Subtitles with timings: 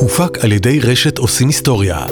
[0.00, 2.06] הופק על ידי רשת עושים היסטוריה.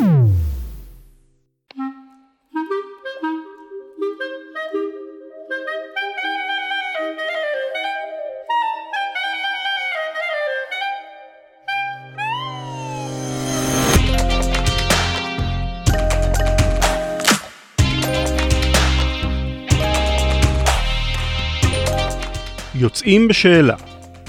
[22.74, 23.76] יוצאים בשאלה,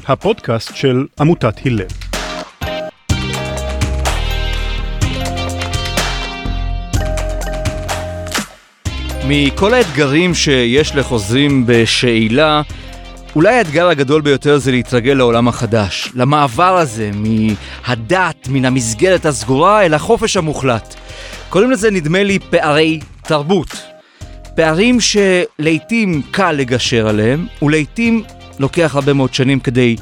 [0.08, 2.07] הפודקאסט של עמותת הלל.
[9.30, 12.62] מכל האתגרים שיש לחוזרים בשאלה,
[13.36, 19.94] אולי האתגר הגדול ביותר זה להתרגל לעולם החדש, למעבר הזה מהדת, מן המסגרת הסגורה אל
[19.94, 20.96] החופש המוחלט.
[21.50, 23.78] קוראים לזה נדמה לי פערי תרבות.
[24.56, 28.24] פערים שלעיתים קל לגשר עליהם, ולעיתים
[28.60, 29.96] לוקח הרבה מאוד שנים כדי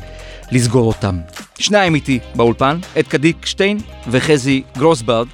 [0.51, 1.19] לסגור אותם.
[1.59, 5.27] שניים איתי באולפן, עדקה דיקשטיין וחזי גרוסברד,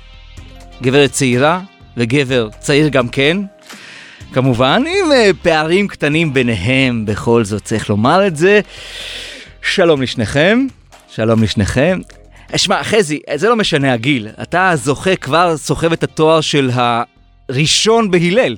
[0.81, 1.59] גברת צעירה
[1.97, 3.37] וגבר צעיר גם כן,
[4.33, 8.59] כמובן עם אה, פערים קטנים ביניהם, בכל זאת צריך לומר את זה.
[9.61, 10.67] שלום לשניכם,
[11.09, 11.99] שלום לשניכם.
[12.55, 16.71] שמע, חזי, זה לא משנה הגיל, אתה זוכה כבר, סוחב את התואר של
[17.49, 18.57] הראשון בהלל.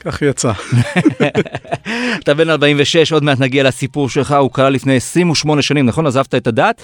[0.00, 0.52] כך יצא.
[2.22, 6.06] אתה בן 46, עוד מעט נגיע לסיפור שלך, הוא קרה לפני 28 שנים, נכון?
[6.06, 6.82] עזבת את הדת,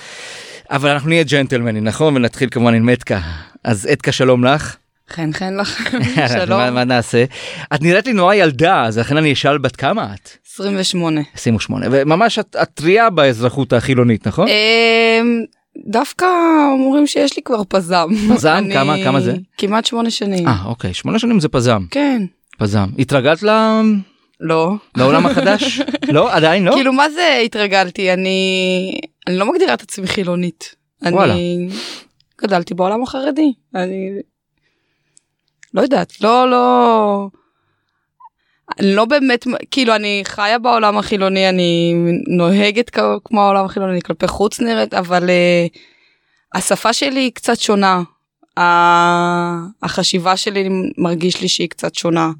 [0.71, 2.17] אבל אנחנו נהיה ג'נטלמנים, נכון?
[2.17, 3.21] ונתחיל כמובן עם אתקה.
[3.65, 4.77] אז אתקה, שלום לך.
[5.11, 5.99] חן חן לכם,
[6.39, 6.75] שלום.
[6.75, 7.25] מה נעשה?
[7.75, 10.31] את נראית לי נורא ילדה, אז לכן אני אשאל בת כמה את?
[10.55, 11.21] 28.
[11.35, 14.49] 28, וממש את, טריה באזרחות החילונית, נכון?
[14.49, 15.45] אמ,
[15.87, 16.27] דווקא
[16.73, 18.09] אומרים שיש לי כבר פזם.
[18.35, 18.65] פזם?
[18.73, 19.35] כמה- כמה זה?
[19.59, 20.49] כמעט שמונה שנים.
[20.49, 22.23] אה, אוקיי, שמונה שנים זה פזם, כן.
[22.59, 22.87] פזם.
[22.99, 23.51] התרגלת ל...
[24.41, 24.73] לא.
[24.97, 25.81] לעולם החדש?
[26.09, 26.33] לא?
[26.35, 26.73] עדיין לא?
[26.73, 28.13] כאילו מה זה התרגלתי?
[28.13, 30.75] אני אני לא מגדירה את עצמי חילונית.
[31.03, 31.33] וואלה.
[31.35, 31.69] אני
[32.43, 33.53] גדלתי בעולם החרדי.
[33.75, 34.11] אני
[35.75, 37.29] לא יודעת, לא, לא...
[38.81, 41.95] לא באמת, כאילו אני חיה בעולם החילוני, אני
[42.29, 42.91] נוהגת
[43.25, 45.79] כמו העולם החילוני, אני כלפי חוץ נראית, אבל uh,
[46.55, 48.03] השפה שלי היא קצת שונה.
[48.59, 50.69] ה- החשיבה שלי
[50.99, 52.31] מרגיש לי שהיא קצת שונה.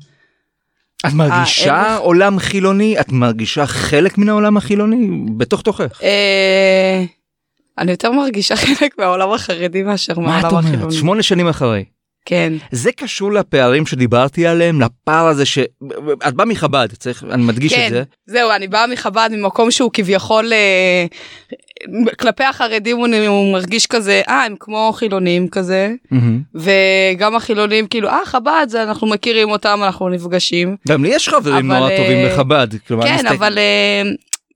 [1.07, 3.01] את מרגישה הערך- עולם חילוני?
[3.01, 5.09] את מרגישה חלק מן העולם החילוני?
[5.37, 6.03] בתוך תוכך.
[6.03, 7.05] אה,
[7.79, 10.65] אני יותר מרגישה חלק מהעולם החרדי מאשר מה את מהעולם אומרת?
[10.75, 10.95] החילוני.
[10.95, 11.85] שמונה שנים אחרי.
[12.27, 12.53] כן.
[12.71, 15.59] זה קשור לפערים שדיברתי עליהם, לפער הזה ש...
[16.29, 18.03] את באה מחב"ד, צריך, אני מדגיש את כן, זה.
[18.27, 21.07] זהו, אני באה מחב"ד ממקום שהוא כביכול אה,
[22.19, 26.41] כלפי החרדים הוא, הוא מרגיש כזה, אה, הם כמו חילונים כזה, מהמם.
[26.55, 30.77] וגם החילונים כאילו, אה, חב"ד, זה אנחנו מכירים אותם, אנחנו נפגשים.
[30.89, 32.69] גם לי יש חברים אבל, נורא אה, טובים לחב"ד.
[32.89, 34.03] כלומר, אני כן, מסתכל- אבל אה,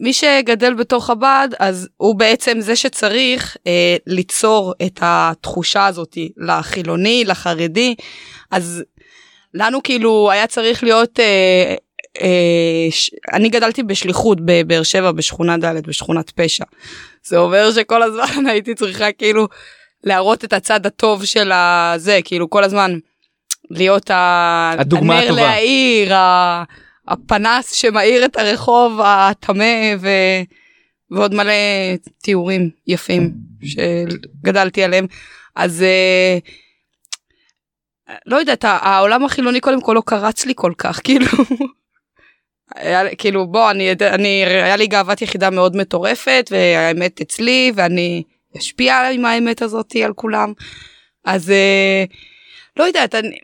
[0.00, 7.24] מי שגדל בתוך חב"ד, אז הוא בעצם זה שצריך אה, ליצור את התחושה הזאת לחילוני,
[7.26, 7.94] לחרדי,
[8.50, 8.82] אז
[9.54, 11.74] לנו כאילו היה צריך להיות, אה,
[12.20, 13.10] אה, ש...
[13.32, 16.64] אני גדלתי בשליחות בבאר שבע, בשכונה ד', בשכונת פשע.
[17.24, 19.48] זה אומר שכל הזמן הייתי צריכה כאילו
[20.04, 22.98] להראות את הצד הטוב של הזה, כאילו כל הזמן
[23.70, 24.10] להיות.
[24.12, 25.42] הדוגמה הנר הטובה.
[25.42, 26.64] להעיר, ה...
[27.08, 30.08] הפנס שמאיר את הרחוב הטמא ו...
[31.10, 31.52] ועוד מלא
[32.22, 35.06] תיאורים יפים שגדלתי עליהם.
[35.56, 36.38] אז אה,
[38.26, 41.26] לא יודעת, העולם החילוני קודם כל לא קרץ לי כל כך, כאילו.
[42.74, 48.22] היה, כאילו בוא אני אני היה לי גאוות יחידה מאוד מטורפת והאמת אצלי ואני
[48.58, 50.52] אשפיע עם האמת הזאתי על כולם
[51.24, 52.04] אז אה,
[52.76, 53.38] לא יודעת אני.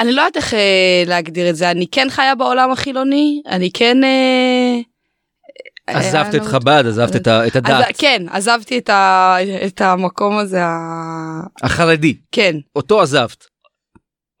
[0.00, 4.04] אני לא יודעת איך אה, להגדיר את זה אני כן חיה בעולם החילוני אני כן.
[4.04, 4.80] אה,
[5.86, 7.86] עזבת אה, את חב"ד, עזבת את את אז, הדת.
[7.98, 10.76] כן עזבתי את, ה, את המקום הזה ה...
[11.62, 13.44] החרדי, כן אותו עזבת.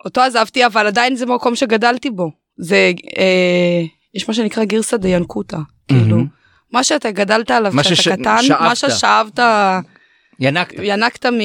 [0.04, 3.82] אותו עזבתי אבל עדיין זה מקום שגדלתי בו זה אה,
[4.14, 6.22] יש מה שנקרא גירסא דיינקותא כאילו.
[6.72, 8.60] מה שאתה גדלת עליו כשאתה קטן שאבת.
[8.60, 9.38] מה ששאבת
[10.40, 10.74] ינקת.
[10.82, 11.40] ינקת מ,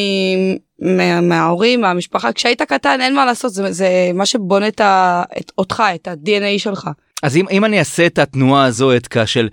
[0.80, 5.52] מה, מההורים מהמשפחה כשהיית קטן אין מה לעשות זה, זה מה שבונה את, ה, את
[5.58, 6.90] אותך את ה-DNA שלך.
[7.24, 9.50] אז אם, אם אני אעשה את התנועה הזו, אתקה של...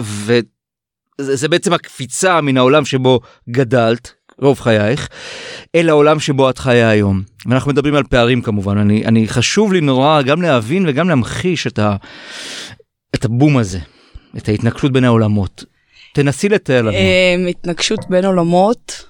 [0.00, 0.40] וזה
[1.18, 3.20] זה בעצם הקפיצה מן העולם שבו
[3.50, 5.08] גדלת, רוב חייך,
[5.74, 7.22] אל העולם שבו את חיה היום.
[7.46, 11.78] ואנחנו מדברים על פערים כמובן, אני, אני חשוב לי נורא גם להבין וגם להמחיש את,
[11.78, 11.96] ה,
[13.14, 13.78] את הבום הזה,
[14.36, 15.64] את ההתנגשות בין העולמות.
[16.14, 16.90] תנסי לתאר לנו.
[16.90, 19.04] אה, התנגשות בין עולמות.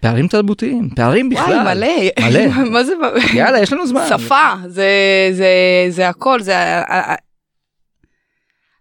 [0.00, 1.52] פערים תרבותיים, פערים בכלל.
[1.52, 1.86] וואי מלא.
[2.20, 2.46] מלא.
[2.72, 2.92] מה זה?
[3.34, 4.06] יאללה, יש לנו זמן.
[4.08, 4.88] שפה זה
[5.32, 5.46] זה
[5.88, 6.54] זה הכל זה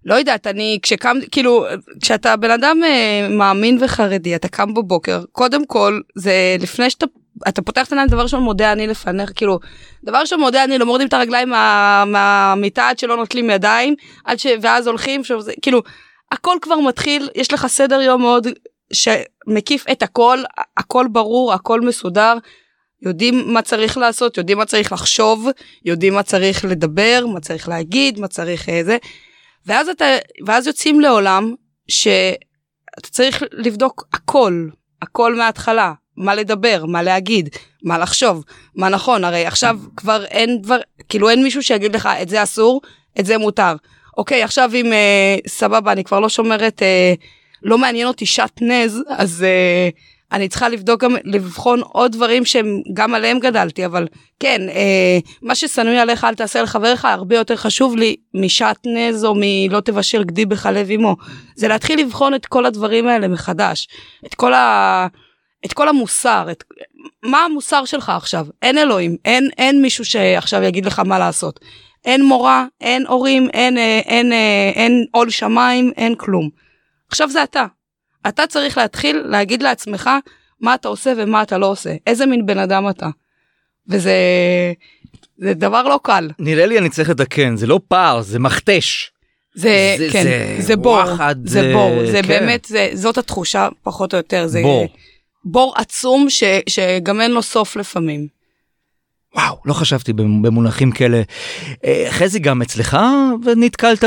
[0.05, 1.65] לא יודעת, אני כשקם, כאילו,
[2.01, 7.05] כשאתה בן אדם אה, מאמין וחרדי, אתה קם בבוקר, קודם כל, זה לפני שאתה,
[7.47, 9.59] אתה פותח את העיניים, דבר ראשון מודה אני לפניך, כאילו,
[10.03, 13.95] דבר ראשון מודה אני, לא מורדים את הרגליים מה, מהמיטה עד שלא נוטלים ידיים,
[14.25, 14.47] עד ש...
[14.61, 15.81] ואז הולכים, שוב, זה, כאילו,
[16.31, 18.47] הכל כבר מתחיל, יש לך סדר יום מאוד
[18.93, 20.39] שמקיף את הכל,
[20.77, 22.33] הכל ברור, הכל מסודר.
[23.01, 25.47] יודעים מה צריך לעשות, יודעים מה צריך לחשוב,
[25.85, 28.97] יודעים מה צריך לדבר, מה צריך להגיד, מה צריך איזה.
[29.65, 30.05] ואז אתה,
[30.45, 31.53] ואז יוצאים לעולם
[31.87, 34.67] שאתה צריך לבדוק הכל,
[35.01, 37.49] הכל מההתחלה, מה לדבר, מה להגיד,
[37.83, 38.43] מה לחשוב,
[38.75, 40.77] מה נכון, הרי עכשיו כבר אין דבר,
[41.09, 42.81] כאילו אין מישהו שיגיד לך את זה אסור,
[43.19, 43.75] את זה מותר.
[44.17, 47.13] אוקיי, עכשיו אם אה, סבבה, אני כבר לא שומרת, אה,
[47.63, 49.89] לא מעניין אותי שעטנז, אז אה,
[50.31, 54.07] אני צריכה לבדוק גם, לבחון עוד דברים שהם, גם עליהם גדלתי, אבל
[54.39, 59.79] כן, אה, מה ששנואי עליך אל תעשה לחבריך, הרבה יותר חשוב לי משעטנז או מלא
[59.79, 61.15] תבשל גדי בחלב אמו.
[61.55, 63.87] זה להתחיל לבחון את כל הדברים האלה מחדש.
[64.25, 65.07] את כל ה...
[65.65, 66.63] את כל המוסר, את...
[67.23, 68.45] מה המוסר שלך עכשיו?
[68.61, 71.59] אין אלוהים, אין, אין מישהו שעכשיו יגיד לך מה לעשות.
[72.05, 76.49] אין מורה, אין הורים, אין, אה, אין, אה, אין עול שמיים, אין כלום.
[77.09, 77.65] עכשיו זה אתה.
[78.27, 80.09] אתה צריך להתחיל להגיד לעצמך
[80.61, 83.07] מה אתה עושה ומה אתה לא עושה, איזה מין בן אדם אתה.
[83.89, 84.13] וזה
[85.37, 86.29] זה דבר לא קל.
[86.39, 89.11] נראה לי אני צריך לתקן, זה לא פער, זה מכתש.
[89.55, 92.27] זה, זה- כן, זה זה, בור, וואחד, זה זה- בור, זה כן.
[92.27, 94.87] באמת, זה, זאת התחושה פחות או יותר, זה בור.
[95.45, 98.27] בור עצום ש, שגם אין לו סוף לפעמים.
[99.35, 101.21] וואו, לא חשבתי במונחים כאלה.
[101.85, 102.97] אה, חזי, גם אצלך
[103.57, 104.03] נתקלת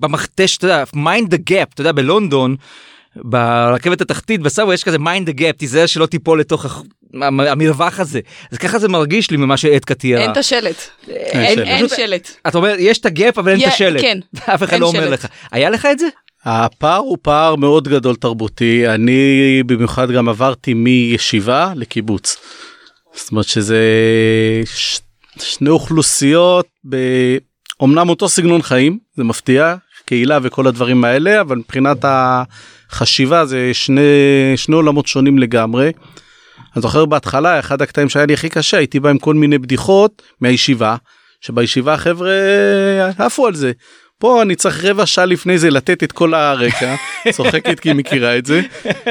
[0.00, 2.56] במכתש, אתה יודע, mind the gap, אתה יודע, בלונדון,
[3.16, 6.82] ברכבת התחתית, בסאבו יש כזה mind the gap, תיזהר שלא תיפול לתוך
[7.22, 8.20] המרווח הזה.
[8.52, 10.22] אז ככה זה מרגיש לי ממה שעדקה תיארה.
[10.22, 10.76] אין את השלט.
[11.08, 12.30] אין שלט.
[12.46, 14.00] אתה אומר, יש את הגאפ אבל אין את השלט.
[14.00, 14.18] כן,
[14.54, 15.08] אף אחד לא אומר.
[15.10, 15.26] לך.
[15.52, 16.06] היה לך את זה?
[16.44, 22.36] הפער הוא פער מאוד גדול תרבותי, אני במיוחד גם עברתי מישיבה לקיבוץ.
[23.14, 23.80] זאת אומרת שזה
[24.64, 25.00] ש...
[25.38, 26.96] שני אוכלוסיות, ב...
[27.80, 29.74] אומנם אותו סגנון חיים, זה מפתיע,
[30.06, 34.00] קהילה וכל הדברים האלה, אבל מבחינת החשיבה זה שני,
[34.56, 35.92] שני עולמות שונים לגמרי.
[36.76, 40.22] אני זוכר בהתחלה, אחד הקטעים שהיה לי הכי קשה, הייתי בא עם כל מיני בדיחות
[40.40, 40.96] מהישיבה,
[41.40, 42.30] שבישיבה החבר'ה
[43.18, 43.72] עפו על זה.
[44.18, 46.94] פה אני צריך רבע שעה לפני זה לתת את כל הרקע,
[47.36, 48.60] צוחקת כי היא מכירה את זה,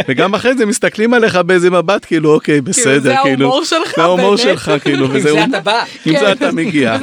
[0.08, 4.02] וגם אחרי זה מסתכלים עליך באיזה מבט כאילו אוקיי בסדר זה כאילו, ההומור שלך, זה
[4.04, 4.38] ההומור.
[4.38, 5.84] שלך כאילו, עם וזה זה אתה בא.
[6.06, 6.20] עם כן.
[6.20, 6.98] זה אתה מגיע.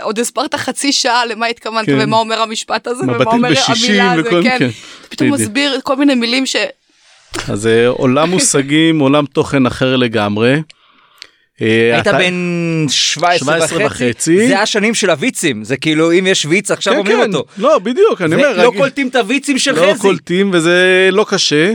[0.00, 1.98] שעוד הסברת חצי שעה למה התכוונת כן.
[2.00, 4.58] ומה אומר המשפט הזה ומה אומר המילה הזה, כן.
[4.58, 4.68] כן.
[5.08, 5.30] פתאום.
[5.30, 6.56] מסביר כל מיני מילים ש...
[7.48, 10.60] אז זה עולם מושגים, עולם תוכן אחר לגמרי.
[11.62, 12.34] אה, היית בן
[12.88, 14.48] 17 17 וחצי.
[14.48, 17.44] זה השנים של הוויצים, זה כאילו אם יש ויץ עכשיו כן, אומרים כן, אותו.
[17.58, 20.00] לא בדיוק, אני אומר, לא קולטים את הוויצים של לא חזי.
[20.00, 21.74] קולטים וזה לא קשה,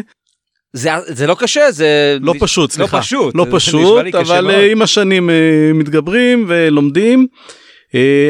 [0.73, 2.17] זה זה לא קשה, זה...
[2.21, 2.97] לא פשוט, סליחה.
[2.97, 3.35] לא פשוט.
[3.35, 4.51] לא פשוט, אבל.
[4.51, 5.35] אה, עם השנים אה,
[5.73, 7.27] מתגברים ולומדים.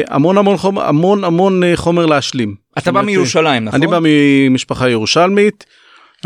[0.08, 2.54] המון המון חומר, המון המון חומר להשלים.
[2.78, 3.82] אתה בא מירושלים, נכון?
[3.82, 5.64] אני בא ממשפחה ירושלמית.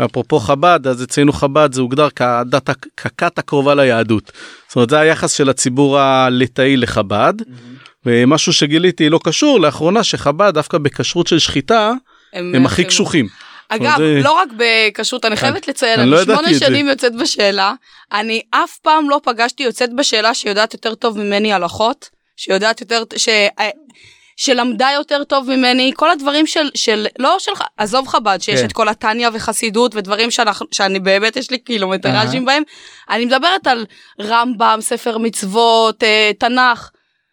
[0.05, 4.31] אפרופו חב"ד אז אצלנו חב"ד זה הוגדר כדת ככת הקרובה ליהדות.
[4.67, 7.33] זאת אומרת זה היחס של הציבור הליטאי לחב"ד.
[8.05, 11.91] ומשהו שגיליתי לא קשור לאחרונה שחב"ד דווקא בכשרות של שחיטה
[12.33, 13.27] הם הכי קשוחים.
[13.69, 16.59] אגב, זה- לא רק בכשרות, אני חייבת לציין, אני לא אני שמונה זה.
[16.59, 17.73] שנים יוצאת בשאלה,
[18.11, 23.29] אני אף פעם לא פגשתי יוצאת בשאלה שיודעת יותר טוב ממני הלכות, שיודעת יותר, ש...
[24.35, 28.65] שלמדה יותר טוב ממני, כל הדברים של, של לא שלך, עזוב חב"ד, שיש כן.
[28.65, 32.55] את כל התניא וחסידות ודברים שאנחנו, שאני באמת, יש לי קילומטראז'ים אהה.
[32.55, 32.63] בהם,
[33.09, 33.85] אני מדברת על
[34.21, 36.89] רמב"ם, ספר מצוות, אה, תנ"ך.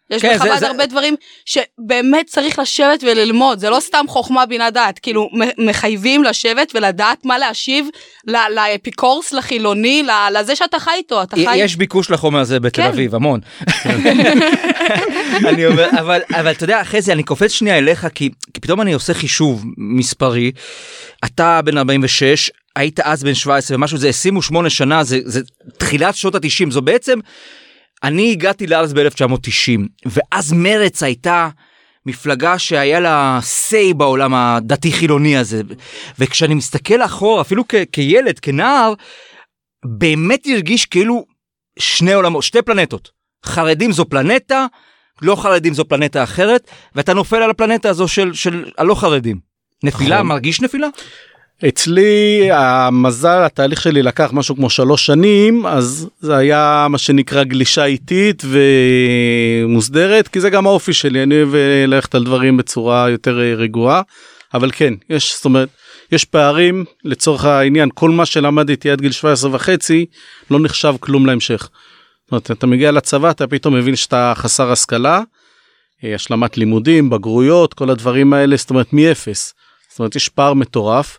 [0.09, 4.45] יש כן, זה- בחב"ד זה- הרבה דברים שבאמת צריך לשבת וללמוד, זה לא סתם חוכמה
[4.45, 7.87] בינה דעת, כאילו מחייבים לשבת ולדעת מה להשיב
[8.27, 11.55] לאפיקורס, לחילוני, לזה שאתה חי איתו, אתה חי...
[11.57, 12.87] יש ביקוש לחומר הזה בתל כן.
[12.87, 13.39] אביב, המון.
[15.49, 18.81] אני אומר, אבל, אבל אתה יודע, אחרי זה אני קופץ שנייה אליך, כי, כי פתאום
[18.81, 20.51] אני עושה חישוב מספרי.
[21.25, 25.39] אתה בן 46, היית אז בן 17 ומשהו, זה 28 שנה, זה, זה
[25.77, 27.19] תחילת שנות ה-90, זו בעצם,
[28.03, 31.49] אני הגעתי לארץ ב-1990, ואז מרץ הייתה...
[32.05, 35.61] מפלגה שהיה לה say בעולם הדתי-חילוני הזה,
[36.19, 38.93] וכשאני מסתכל אחורה, אפילו כ- כילד, כנער,
[39.85, 41.25] באמת הרגיש כאילו
[41.79, 43.11] שני עולמות, שתי פלנטות.
[43.45, 44.65] חרדים זו פלנטה,
[45.21, 49.39] לא חרדים זו פלנטה אחרת, ואתה נופל על הפלנטה הזו של, של הלא חרדים.
[49.83, 50.27] נפילה, נכון.
[50.27, 50.87] מרגיש נפילה?
[51.67, 57.85] אצלי המזל התהליך שלי לקח משהו כמו שלוש שנים אז זה היה מה שנקרא גלישה
[57.85, 58.43] איטית
[59.65, 63.53] ומוסדרת כי זה גם האופי שלי אני אוהב אה, ללכת על דברים בצורה יותר אה,
[63.55, 64.01] רגועה
[64.53, 65.69] אבל כן יש זאת אומרת
[66.11, 70.05] יש פערים לצורך העניין כל מה שלמדתי עד גיל 17 וחצי
[70.51, 71.69] לא נחשב כלום להמשך.
[72.25, 75.21] זאת אומרת, אתה מגיע לצבא אתה פתאום מבין שאתה חסר השכלה
[76.03, 79.53] אה, השלמת לימודים בגרויות כל הדברים האלה זאת אומרת מאפס.
[79.89, 81.17] זאת אומרת יש פער מטורף.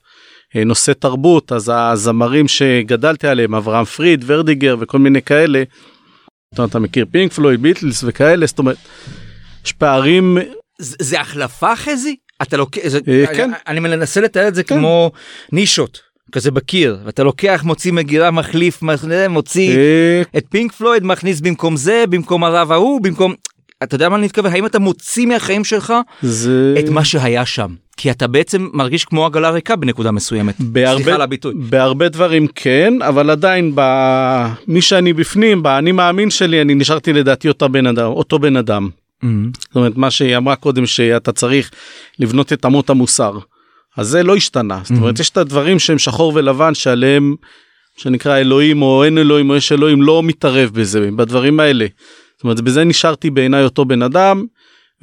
[0.56, 5.62] אה, נושא תרבות אז הזמרים שגדלתי עליהם אברהם פריד ורדיגר וכל מיני כאלה.
[6.64, 8.76] אתה מכיר פינק פלויד ביטלס וכאלה זאת אומרת.
[9.64, 10.38] יש פערים
[10.78, 12.16] זה זה החלפה חזי?
[12.42, 13.50] אתה לוקח, אה, כן.
[13.68, 15.10] אני מנסה לתאר את זה כמו
[15.52, 16.00] נישות
[16.32, 18.82] כזה בקיר ואתה לוקח מוציא מגירה מחליף
[19.28, 23.34] מוציא אה, את פינק פלויד מכניס במקום זה במקום הרב ההוא במקום
[23.82, 27.74] אתה יודע מה אני מתכוון האם אתה מוציא מהחיים שלך זה את מה שהיה שם
[27.96, 30.56] כי אתה בעצם מרגיש כמו עגלה ריקה בנקודה מסוימת.
[30.56, 31.54] סליחה בהרבה על הביטוי.
[31.56, 37.68] בהרבה דברים כן אבל עדיין במי שאני בפנים באני מאמין שלי אני נשארתי לדעתי אותו
[37.68, 38.88] בן אדם אותו בן אדם.
[39.22, 41.70] זאת אומרת מה שהיא אמרה קודם שאתה צריך
[42.18, 43.38] לבנות את אמות המוסר.
[43.96, 47.34] אז זה לא השתנה זאת אומרת יש את הדברים שהם שחור ולבן שעליהם
[47.96, 51.86] שנקרא אלוהים או אין אלוהים או יש אלוהים לא מתערב בזה בדברים האלה.
[52.36, 54.44] זאת אומרת בזה נשארתי בעיניי אותו בן אדם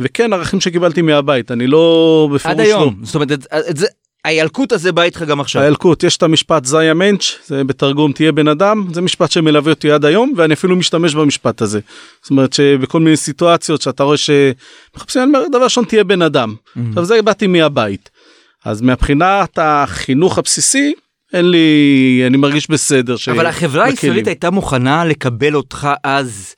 [0.02, 2.64] וכן ערכים שקיבלתי מהבית אני לא בפירוש עד לא.
[2.64, 3.88] היום זאת אומרת את, את זה
[4.26, 5.62] הילקוט הזה בא איתך גם עכשיו.
[5.62, 9.92] הילקוט יש את המשפט זיה מענץ' זה בתרגום תהיה בן אדם זה משפט שמלווה אותי
[9.92, 11.80] עד היום ואני אפילו משתמש במשפט הזה.
[12.22, 16.56] זאת אומרת שבכל מיני סיטואציות שאתה רואה שמחפשים אני אומר דבר ראשון תהיה בן אדם.
[16.90, 18.10] עכשיו זה באתי מהבית.
[18.66, 20.94] אז מהבחינת החינוך הבסיסי
[21.34, 23.16] אין לי אני מרגיש בסדר.
[23.32, 23.86] אבל החברה.
[23.86, 26.56] הישראלית הייתה מוכנה לקבל אותך אז.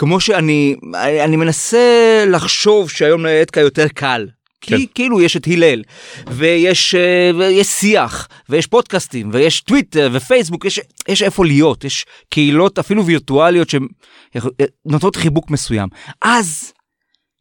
[0.00, 0.76] כמו שאני
[1.24, 4.28] אני מנסה לחשוב שהיום לאתקה יותר קל.
[4.60, 4.92] כי כן.
[4.94, 5.82] כאילו יש את הלל
[6.26, 12.78] ויש אה, ויש שיח ויש פודקאסטים ויש טוויטר ופייסבוק יש יש איפה להיות יש קהילות
[12.78, 15.88] אפילו וירטואליות שנותנות חיבוק מסוים
[16.22, 16.72] אז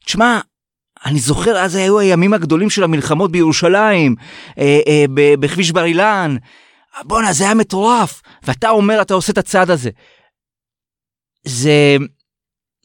[0.06, 0.40] תשמע
[1.06, 4.16] אני זוכר אז היו הימים הגדולים של המלחמות בירושלים
[4.58, 5.06] אה, אה,
[5.40, 6.36] בכביש בר אילן
[7.04, 9.90] בואנה זה היה מטורף ואתה אומר אתה עושה את הצעד הזה.
[11.46, 11.98] זה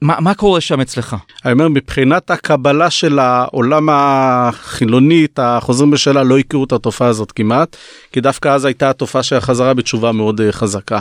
[0.02, 1.16] מה, מה קורה שם אצלך?
[1.44, 7.76] אני אומר מבחינת הקבלה של העולם החילונית החוזרים בשאלה לא הכירו את התופעה הזאת כמעט
[8.12, 10.98] כי דווקא אז הייתה התופעה של החזרה בתשובה מאוד אה, חזקה.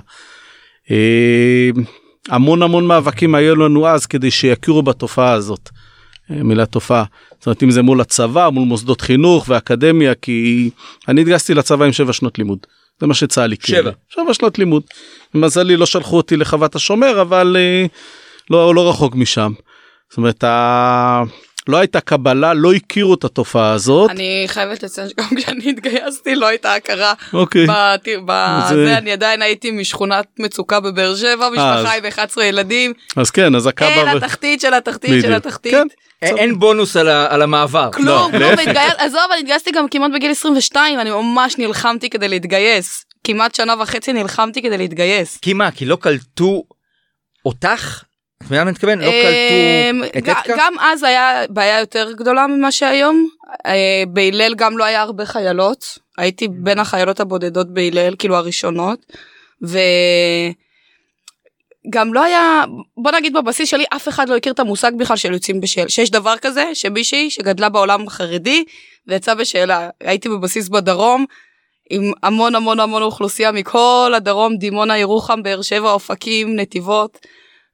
[0.92, 1.70] אה,
[2.30, 5.70] המון המון מאבקים היו לנו אז כדי שיכירו בתופעה הזאת.
[6.32, 7.04] אה, מילה תופעה.
[7.40, 10.70] זאת אומרת אם זה מול הצבא מול מוסדות חינוך ואקדמיה כי
[11.08, 12.60] אני התגייסתי לצבא עם שבע שנות לימוד.
[13.00, 13.82] זה מה שצה"ל הכיר.
[13.82, 13.92] שבע.
[14.10, 14.84] שבע שנות לימוד.
[15.36, 17.86] למזלי לא שלחו אותי לחוות השומר אבל אה,
[18.50, 19.52] לא לא רחוק משם.
[20.10, 21.22] זאת אומרת ה...
[21.68, 24.10] לא הייתה קבלה לא הכירו את התופעה הזאת.
[24.10, 27.14] אני חייבת לציין שגם כשאני התגייסתי לא הייתה הכרה.
[27.34, 27.66] אוקיי.
[27.70, 32.94] בת- בזה זה- אני עדיין הייתי משכונת מצוקה בבאר שבע, משפחה אז- עם 11 ילדים.
[33.16, 33.90] אז כן אז הקבלה.
[33.96, 35.34] אין ו- התחתית של התחתית של בדיוק.
[35.46, 35.72] התחתית.
[35.72, 35.88] כן.
[36.22, 37.90] אין, בונוס על, ה, על המעבר.
[37.94, 38.62] כלום, לא, כלום, להפך.
[38.68, 43.06] והתגייס- עזוב, אני התגייסתי גם כמעט בגיל 22, אני ממש נלחמתי כדי להתגייס.
[43.24, 45.38] כמעט שנה וחצי נלחמתי כדי להתגייס.
[45.42, 45.72] כי מה?
[45.72, 46.64] כי לא קלטו
[47.46, 48.04] אותך?
[48.44, 49.00] את מבינה מה אני מתכוון?
[49.00, 49.12] לא אמ,
[50.04, 50.54] קלטו את ג- אתקה?
[50.58, 53.28] גם אז היה בעיה יותר גדולה ממה שהיום.
[53.66, 55.98] אה, בהלל גם לא היה הרבה חיילות.
[56.18, 59.06] הייתי בין החיילות הבודדות בהלל, כאילו הראשונות.
[59.62, 59.84] וגם
[62.14, 62.64] לא היה,
[62.98, 65.90] בוא נגיד בבסיס שלי, אף אחד לא הכיר את המושג בכלל של יוצאים בשאלה.
[65.90, 68.64] שיש דבר כזה, שמישהי שגדלה בעולם החרדי
[69.08, 69.90] ויצאה בשאלה.
[70.02, 71.26] הייתי בבסיס בדרום.
[71.90, 77.20] עם המון המון המון אוכלוסייה מכל הדרום, דימונה, ירוחם, באר שבע, אופקים, נתיבות.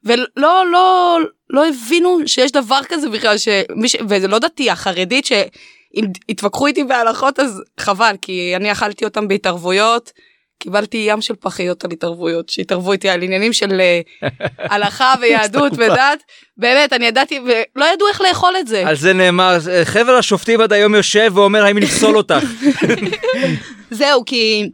[0.04, 1.18] ולא לא
[1.50, 3.96] לא הבינו שיש דבר כזה בכלל שמיש...
[4.10, 10.12] וזה לא דתי החרדית שאם התווכחו איתי בהלכות אז חבל כי אני אכלתי אותם בהתערבויות
[10.60, 14.02] קיבלתי ים של פחיות על התערבויות שהתערבו איתי על עניינים של אה,
[14.72, 15.72] הלכה ויהדות.
[15.78, 16.24] ודת
[16.58, 20.74] באמת אני ידעתי ולא ידעו איך לאכול את זה על זה נאמר, חבר השופטים עד
[20.74, 22.46] היום יושב ואומר האם לפסול אותך.
[23.92, 24.70] זהו כי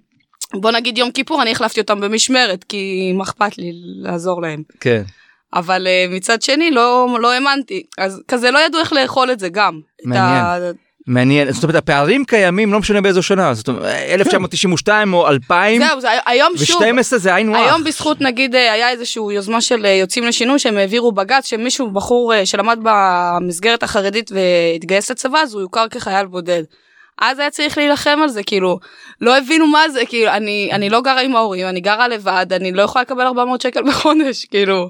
[0.62, 4.64] בוא נגיד יום כיפור אני החלפתי אותם במשמרת כי מה אכפת לי לעזור להם.
[4.80, 5.02] כן.
[5.54, 9.50] אבל uh, מצד שני לא לא האמנתי אז כזה לא ידעו איך לאכול את זה
[9.50, 9.80] גם.
[10.06, 10.46] מעניין.
[10.46, 10.72] ה...
[11.08, 16.02] מעניין, זאת אומרת הפערים קיימים לא משנה באיזו שנה, זאת אומרת 1992 או 2000 זהו
[16.02, 17.56] זה היום שוב ו-12 זה היינו.
[17.56, 21.92] היום בזכות נגיד אה, היה איזשהו יוזמה של אה, יוצאים לשינוי שהם העבירו בג"ץ שמישהו
[21.92, 26.64] בחור אה, שלמד במסגרת החרדית והתגייס לצבא אז הוא יוכר כחייל בודד.
[27.22, 28.80] אז היה צריך להילחם על זה כאילו
[29.22, 32.72] לא הבינו מה זה כאילו אני אני לא גרה עם ההורים אני גרה לבד אני
[32.72, 34.90] לא יכולה לקבל 400 שקל בחודש כאילו.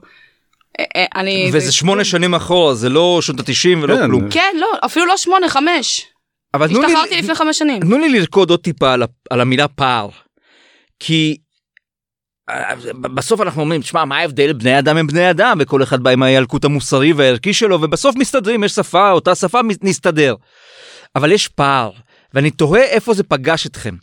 [0.79, 4.05] אה, אה, אני וזה שמונה שנים אחורה זה לא שנות ה-90 ולא כן.
[4.05, 4.29] כלום.
[4.29, 6.05] כן לא אפילו לא שמונה חמש.
[6.53, 7.79] אבל תנו לי, השתחררתי לפני חמש שנים.
[7.79, 10.09] תנו לי לרקוד עוד טיפה על, על המילה פער.
[10.99, 11.37] כי
[12.49, 14.53] אה, בסוף אנחנו אומרים, תשמע, מה ההבדל?
[14.53, 18.63] בני אדם הם בני אדם, וכל אחד בא עם הילקוט המוסרי והערכי שלו, ובסוף מסתדרים,
[18.63, 20.35] יש שפה, אותה שפה, נסתדר.
[21.15, 21.91] אבל יש פער,
[22.35, 23.95] ואני תוהה איפה זה פגש אתכם.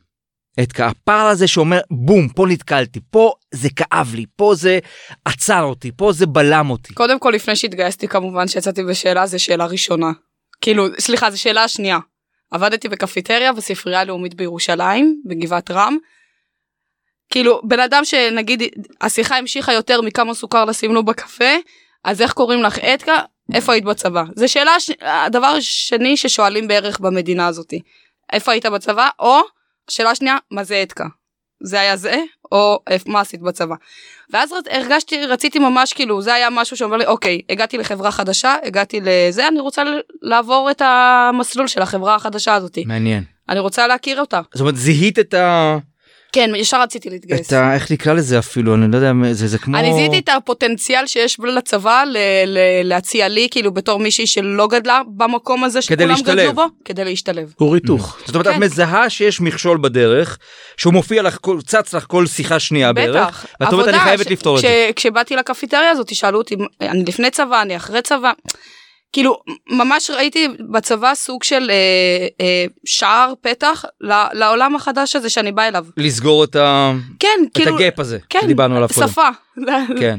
[0.62, 4.78] את הפער הזה שאומר, בום, פה נתקלתי, פה זה כאב לי, פה זה
[5.24, 6.94] עצר אותי, פה זה בלם אותי.
[6.94, 10.12] קודם כל לפני שהתגייסתי כמובן שיצאתי בשאלה זה שאלה ראשונה.
[10.60, 11.98] כאילו סליחה זו שאלה שנייה.
[12.50, 15.96] עבדתי בקפיטריה בספרייה הלאומית בירושלים בגבעת רם.
[17.30, 18.62] כאילו בן אדם שנגיד
[19.00, 21.54] השיחה המשיכה יותר מכמה סוכר לשים לו בקפה
[22.04, 23.18] אז איך קוראים לך אתקה
[23.54, 24.72] איפה היית בצבא זה שאלה.
[25.00, 27.80] הדבר השני ששואלים בערך במדינה הזאתי
[28.32, 29.40] איפה היית בצבא או
[29.90, 31.04] שאלה שנייה מה זה אתקה
[31.64, 32.22] זה היה זה
[32.52, 33.74] או "איפ- מה עשית בצבא.
[34.30, 39.00] ואז הרגשתי רציתי ממש כאילו זה היה משהו שאומר לי אוקיי הגעתי לחברה חדשה הגעתי
[39.02, 39.82] לזה אני רוצה
[40.22, 43.24] לעבור את המסלול של החברה החדשה הזאתי מעניין.
[43.48, 45.76] אני רוצה להכיר אותה זאת אומרת, זיהית את ה...
[46.32, 47.46] כן ישר רציתי להתגייס.
[47.46, 47.74] את ה...
[47.74, 49.76] איך נקרא לזה אפילו, אני לא יודע, זה, זה כמו...
[49.78, 55.00] אני זיהיתי את הפוטנציאל שיש לצבא ל- ל- להציע לי כאילו בתור מישהי שלא גדלה
[55.16, 56.38] במקום הזה שכולם להשתלב.
[56.38, 57.52] גדלו בו כדי להשתלב.
[57.58, 58.18] כור היתוך.
[58.26, 58.60] זאת אומרת, את כן.
[58.62, 60.38] מזהה שיש מכשול בדרך,
[60.76, 63.46] שהוא מופיע לך, כל- צץ לך כל שיחה שנייה בערך, בטח.
[63.60, 64.90] ואת אומרת, אני חייבת ש- לפתור את כש- זה.
[64.96, 68.32] כשבאתי לקפיטריה הזאת שאלו אותי אני לפני צבא אני אחרי צבא.
[69.12, 69.38] כאילו
[69.70, 71.76] ממש ראיתי בצבא סוג של אה,
[72.40, 73.84] אה, שער פתח
[74.32, 75.86] לעולם החדש הזה שאני באה אליו.
[75.96, 79.08] לסגור את ה- כן את כאילו הגאפ הזה, כן שדיברנו עליו קודם.
[79.08, 79.28] שפה.
[80.00, 80.18] כן.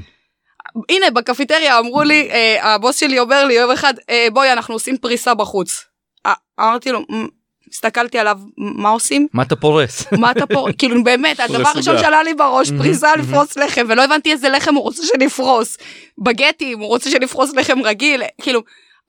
[0.90, 4.98] הנה בקפיטריה אמרו לי אה, הבוס שלי אומר לי יום אחד אה, בואי אנחנו עושים
[4.98, 5.86] פריסה בחוץ.
[6.26, 7.26] אה, אמרתי לו "מ,
[7.74, 10.06] הסתכלתי עליו מה עושים מה אתה פורס?
[10.12, 11.98] מה אתה פה כאילו באמת הדבר פורס הראשון.
[11.98, 15.78] שעלה לי בראש פריסה לפרוס לחם ולא הבנתי איזה לחם הוא רוצה שנפרוס
[16.24, 18.62] בגטים הוא רוצה שנפרוס לחם רגיל כאילו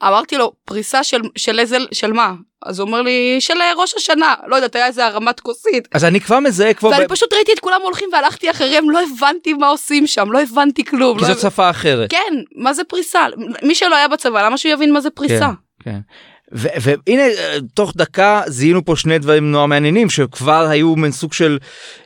[0.02, 2.32] אמרתי לו פריסה של של איזה של מה
[2.66, 6.04] אז הוא אומר לי של אה, ראש השנה לא יודעת היה איזה הרמת כוסית אז
[6.04, 9.52] אני כבר מזהה כבר, ואני ב- פשוט ראיתי את כולם הולכים והלכתי אחריהם לא הבנתי
[9.52, 11.18] מה עושים שם לא הבנתי כלום.
[11.18, 12.10] כי לא זאת שפה אחרת.
[12.10, 13.26] כן, מה זה פריסה?
[13.62, 15.50] מי שלא היה בצבא, למה שהוא יבין מה זה פריסה?
[15.84, 15.90] כן.
[15.90, 21.32] ו- והנה אה, תוך דקה זיהינו פה שני דברים נורא מעניינים שכבר היו מין סוג
[21.32, 21.58] של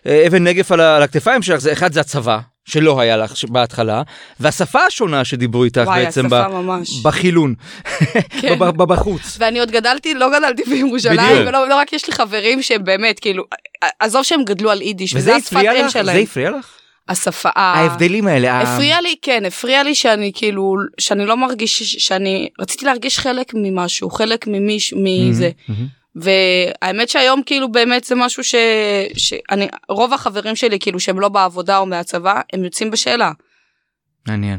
[0.07, 4.03] אה, אבן נגף על הכתפיים שלך זה אחד זה הצבא שלא היה לך בהתחלה
[4.41, 7.03] והשפה השונה שדיברו איתך וואי, בעצם ב- ממש.
[7.03, 7.55] בחילון
[8.41, 8.59] כן.
[8.79, 9.37] בחוץ.
[9.41, 11.47] ואני עוד גדלתי, לא גדלתי בירושלים.
[11.49, 13.45] ולא לא רק יש לי חברים שהם באמת, כאילו,
[14.01, 16.23] עזוב שהם גדלו על יידיש, וזה וזה השפת אם שלהם.
[16.23, 16.78] הפריע לך?
[17.09, 18.61] השפה, ההבדלים האלה.
[18.61, 24.11] הפריע לי, כן, הפריע לי שאני כאילו, שאני לא מרגיש, שאני רציתי להרגיש חלק ממשהו,
[24.11, 25.51] חלק ממישהו, מזה.
[26.17, 28.55] והאמת שהיום כאילו באמת זה משהו ש...
[29.17, 33.33] שאני, רוב החברים שלי כאילו שהם לא בעבודה או מהצבא, הם יוצאים בשאלה.
[34.29, 34.59] מעניין.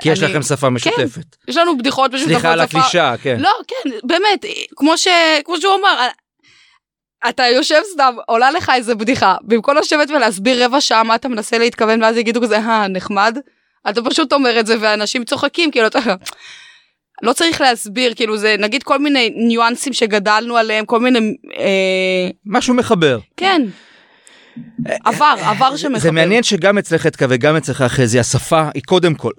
[0.00, 1.36] כי יש אני- לכם שפה משותפת.
[1.48, 2.32] יש לנו בדיחות משותפות.
[2.32, 3.40] סליחה על הקלישאה, כן.
[3.40, 4.44] לא, כן, באמת,
[4.76, 5.08] כמו, ש...
[5.44, 6.08] כמו שהוא אמר,
[7.28, 11.58] אתה יושב סתם, עולה לך איזה בדיחה, במקום לשבת ולהסביר רבע שעה מה אתה מנסה
[11.58, 13.38] להתכוון, ואז יגידו כזה, אה, נחמד,
[13.90, 15.98] אתה פשוט אומר את זה ואנשים צוחקים, כאילו, אתה...
[17.22, 21.18] לא צריך להסביר, כאילו זה נגיד כל מיני ניואנסים שגדלנו עליהם, כל מיני,
[21.58, 23.18] אה, משהו מחבר.
[23.36, 23.62] כן,
[25.04, 25.98] עבר, עבר שמחבר.
[25.98, 29.30] זה מעניין שגם אצלך אתקה וגם אצלך חזי השפה היא קודם כל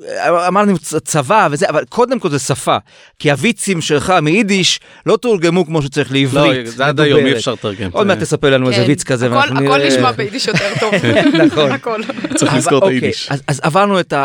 [0.47, 2.77] אמרנו צבא וזה אבל קודם כל זה שפה
[3.19, 6.67] כי הוויצים שלך מיידיש לא תורגמו כמו שצריך לא, לעברית.
[6.67, 7.33] זה עד היום אי.
[7.33, 7.89] אפשר לתרגם.
[7.93, 8.87] עוד מעט תספר לנו איזה כן.
[8.87, 9.27] ויץ כזה.
[9.39, 10.93] הכל, נשמע ביידיש יותר טוב.
[11.45, 11.71] נכון.
[11.71, 12.01] הכל.
[12.35, 13.29] צריך לזכור את אוקיי, היידיש.
[13.47, 13.61] אז,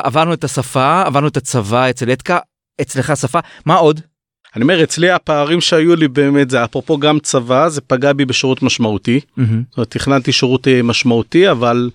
[0.04, 2.38] עברנו את השפה עברנו את הצבא אצל אתקה
[2.80, 4.00] אצלך שפה מה עוד?
[4.56, 8.62] אני אומר אצלי הפערים שהיו לי באמת זה אפרופו גם צבא זה פגע בי בשירות
[8.62, 9.20] משמעותי.
[9.70, 11.90] זאת אומרת, תכננתי שירות אה, משמעותי אבל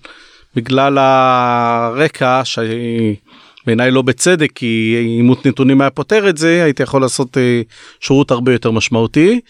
[0.56, 7.38] בגלל הרקע שבעיניי לא בצדק כי אימות נתונים היה פותר את זה הייתי יכול לעשות
[7.38, 7.62] אה,
[8.00, 9.40] שירות הרבה יותר משמעותי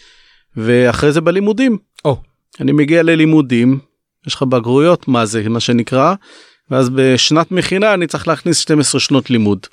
[0.56, 1.78] ואחרי זה בלימודים.
[2.04, 2.16] או.
[2.60, 3.78] אני מגיע ללימודים
[4.26, 6.14] יש לך בגרויות מה זה מה שנקרא
[6.70, 9.66] ואז בשנת מכינה אני צריך להכניס 12 שנות לימוד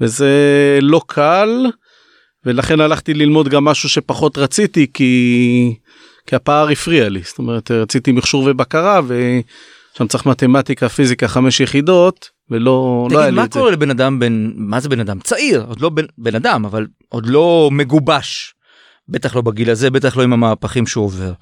[0.00, 0.30] וזה
[0.82, 1.66] לא קל
[2.46, 5.74] ולכן הלכתי ללמוד גם משהו שפחות רציתי כי
[6.26, 12.30] כי הפער הפריע לי זאת אומרת רציתי מכשור ובקרה ושם צריך מתמטיקה פיזיקה חמש יחידות
[12.50, 13.58] ולא לא היה תגיד לי מה את זה.
[13.58, 16.86] קורה לבן אדם בן מה זה בן אדם צעיר עוד לא בן, בן אדם אבל
[17.08, 18.54] עוד לא מגובש
[19.08, 21.32] בטח לא בגיל הזה בטח לא עם המהפכים שהוא עובר.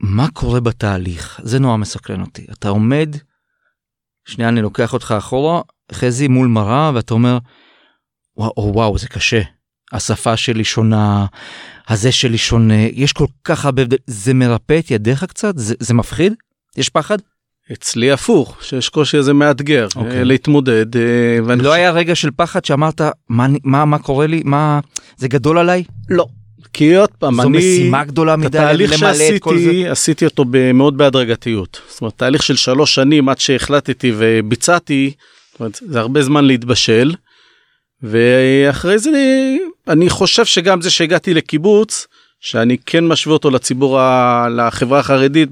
[0.00, 3.16] מה קורה בתהליך זה נורא מסקרן אותי אתה עומד.
[4.28, 5.60] שנייה אני לוקח אותך אחורה
[5.92, 7.38] חזי מול מראה ואתה אומר
[8.36, 9.40] וואו, וואו זה קשה
[9.92, 11.26] השפה שלי שונה
[11.88, 16.34] הזה שלי שונה יש כל כך הרבה זה מרפא את ידיך קצת זה, זה מפחיד
[16.76, 17.18] יש פחד
[17.72, 20.18] אצלי הפוך שיש קושי איזה מאתגר אוקיי.
[20.18, 21.02] אה, להתמודד אה,
[21.44, 24.42] ואני לא חושב- היה רגע של פחד שאמרת מה, מה, מה קורה לי?
[24.44, 24.80] מה,
[25.16, 25.84] זה גדול עליי?
[26.10, 26.26] לא
[26.72, 27.58] כי עוד פעם, זו אני...
[27.58, 29.64] משימה גדולה מדי התהליך למלא את כל זה.
[29.64, 31.80] שעשיתי, עשיתי אותו מאוד בהדרגתיות.
[31.88, 35.10] זאת אומרת, תהליך של שלוש שנים עד שהחלטתי וביצעתי,
[35.52, 37.14] זאת אומרת, זה הרבה זמן להתבשל.
[38.02, 39.10] ואחרי זה
[39.88, 42.06] אני חושב שגם זה שהגעתי לקיבוץ,
[42.40, 45.48] שאני כן משווה אותו לציבור, ה- לחברה החרדית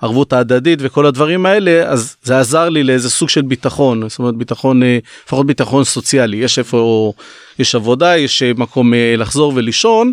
[0.00, 4.34] בערבות ההדדית וכל הדברים האלה, אז זה עזר לי לאיזה סוג של ביטחון, זאת אומרת
[4.34, 7.12] ביטחון, אה, לפחות ביטחון סוציאלי, יש איפה,
[7.58, 10.12] יש עבודה, יש אה, מקום אה, לחזור ולישון,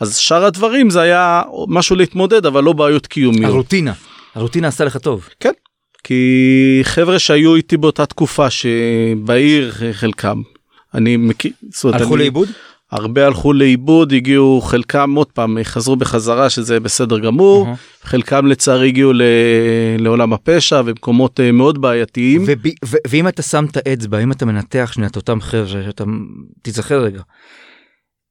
[0.00, 3.52] אז שאר הדברים זה היה משהו להתמודד, אבל לא בעיות קיומיות.
[3.52, 3.92] הרוטינה,
[4.34, 5.28] הרוטינה עשתה לך טוב.
[5.40, 5.52] כן,
[6.04, 10.42] כי חבר'ה שהיו איתי באותה תקופה שבעיר חלקם,
[10.96, 11.52] אני מכיר,
[11.92, 12.48] הלכו אני- לאיבוד?
[12.92, 17.74] הרבה הלכו לאיבוד, הגיעו חלקם עוד פעם, חזרו בחזרה שזה בסדר גמור, אהה.
[18.02, 19.22] חלקם לצערי הגיעו ל...
[19.98, 22.42] לעולם הפשע ומקומות אה, מאוד בעייתיים.
[22.46, 26.04] וב- ו- ואם אתה שם את האצבע, אם אתה מנתח שנייה את אותם חבר'ה, שאתה
[26.62, 27.20] תיזכר רגע,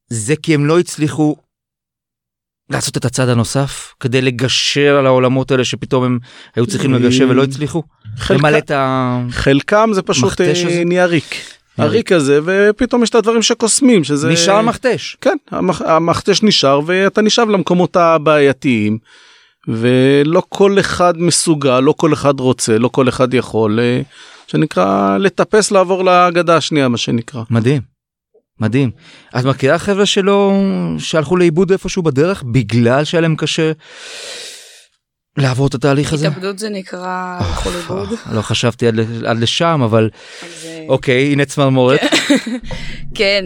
[0.10, 1.36] זה כי הם לא הצליחו
[2.70, 6.20] לעשות את הצעד הנוסף כדי לגשר על העולמות האלה שפתאום הם
[6.56, 7.84] היו צריכים לגשר ולא הצליחו?
[8.18, 9.20] חלק- למלא את ה...
[9.30, 10.84] חלקם זה פשוט אה?
[10.86, 11.36] נהיה ריק.
[11.78, 15.18] הריק הזה ופתאום יש את הדברים שקוסמים שזה נשאר מכתש.
[15.22, 15.82] כן המכ...
[15.82, 18.98] המכתש נשאר ואתה נשאב למקומות הבעייתיים
[19.68, 24.02] ולא כל אחד מסוגל לא כל אחד רוצה לא כל אחד יכול אה,
[24.48, 27.42] שנקרא לטפס לעבור לגדה השנייה מה שנקרא.
[27.50, 27.82] מדהים.
[28.60, 28.92] מדהים.
[29.40, 30.54] את מכירה חבר'ה שלא,
[30.98, 33.72] שהלכו לאיבוד איפשהו בדרך בגלל שהיה להם קשה
[35.38, 36.28] לעבור את התהליך הזה?
[36.28, 38.10] התאבדות זה נקרא הלכו לאיבוד.
[38.32, 38.96] לא חשבתי עד,
[39.40, 40.10] לשם אבל
[40.44, 42.00] אה, אוקיי הנה צמרמורת.
[43.18, 43.46] כן.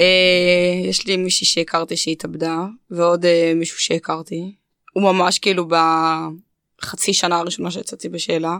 [0.00, 4.54] אה, יש לי מישהי שהכרתי שהתאבדה ועוד אה, מישהו שהכרתי.
[4.92, 5.68] הוא ממש כאילו
[6.80, 8.56] בחצי שנה הראשונה שיצאתי בשאלה.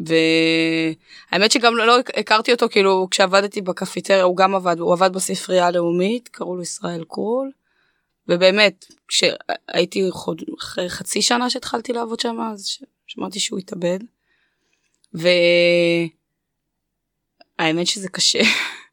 [0.00, 5.66] והאמת שגם לא, לא הכרתי אותו כאילו כשעבדתי בקפיטריה הוא גם עבד הוא עבד בספרייה
[5.66, 7.50] הלאומית קראו לו ישראל קרול.
[8.30, 13.98] ובאמת כשהייתי חוד, אחרי חצי שנה שהתחלתי לעבוד שם אז ש- שמעתי שהוא התאבד.
[17.58, 18.42] והאמת שזה קשה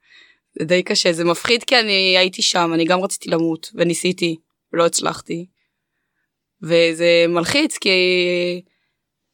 [0.59, 4.35] זה די קשה זה מפחיד כי אני הייתי שם אני גם רציתי למות וניסיתי
[4.73, 5.45] לא הצלחתי.
[6.61, 7.89] וזה מלחיץ כי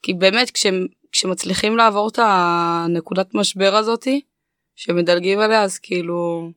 [0.01, 0.65] כי באמת כש,
[1.11, 4.21] כשמצליחים לעבור את הנקודת משבר הזאתי
[4.75, 6.51] שמדלגים עליה אז כאילו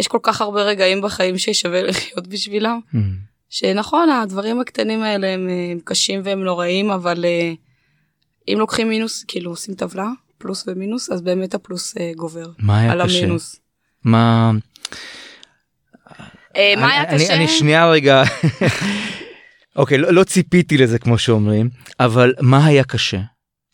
[0.00, 2.80] יש כל כך הרבה רגעים בחיים ששווה לחיות בשבילם
[3.50, 7.52] שנכון הדברים הקטנים האלה הם, הם קשים והם נוראים אבל אה,
[8.48, 10.08] אם לוקחים מינוס כאילו עושים טבלה
[10.38, 13.18] פלוס ומינוס אז באמת הפלוס אה, גובר מה היה על קשה?
[13.18, 13.56] המינוס.
[14.04, 14.50] מה...
[16.56, 17.34] אה, מה היה אני- קשה?
[17.34, 18.22] אני שנייה רגע.
[19.76, 23.20] אוקיי לא, לא ציפיתי לזה כמו שאומרים אבל מה היה קשה?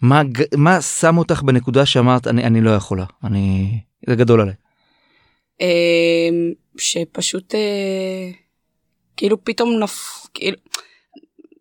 [0.02, 0.22] מה,
[0.56, 4.54] מה שם אותך בנקודה שאמרת אני, אני לא יכולה אני זה גדול עליי.
[5.60, 6.28] אה,
[6.78, 8.30] שפשוט אה,
[9.16, 10.26] כאילו פתאום נפ...
[10.34, 10.56] כאילו,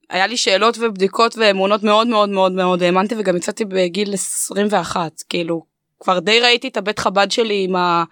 [0.09, 5.65] היה לי שאלות ובדיקות ואמונות מאוד מאוד מאוד מאוד האמנתי וגם יצאתי בגיל 21 כאילו
[5.99, 8.03] כבר די ראיתי את הבית חב"ד שלי עם ה...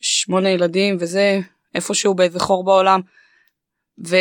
[0.00, 1.40] שמונה ילדים וזה
[1.74, 3.00] איפשהו באיזה חור בעולם.
[4.06, 4.16] ו...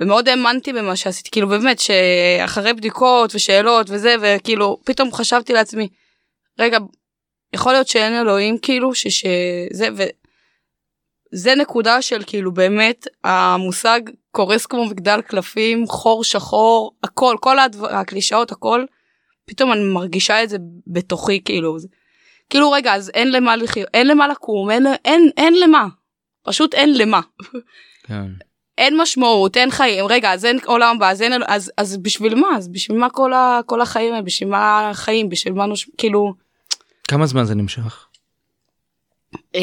[0.00, 5.88] ומאוד האמנתי במה שעשיתי כאילו באמת שאחרי בדיקות ושאלות וזה וכאילו פתאום חשבתי לעצמי
[6.58, 6.78] רגע
[7.54, 10.02] יכול להיות שאין אלוהים כאילו שזה ו...
[11.32, 17.94] זה נקודה של כאילו באמת המושג קורס כמו מגדל קלפים חור שחור הכל כל הדבר,
[17.94, 18.84] הקלישאות הכל
[19.44, 21.88] פתאום אני מרגישה את זה בתוכי כאילו זה,
[22.50, 25.86] כאילו רגע אז אין למה לחיות אין למה לקום אין אין אין למה
[26.42, 27.20] פשוט אין למה
[28.06, 28.26] כן.
[28.78, 32.48] אין משמעות אין חיים רגע אז אין עולם הבא אז אין אז אז בשביל מה
[32.56, 35.90] אז בשביל מה כל ה, כל החיים בשביל מה החיים בשביל מה נוש...
[35.98, 36.43] כאילו.
[37.08, 38.06] כמה זמן זה נמשך?
[39.54, 39.60] אה,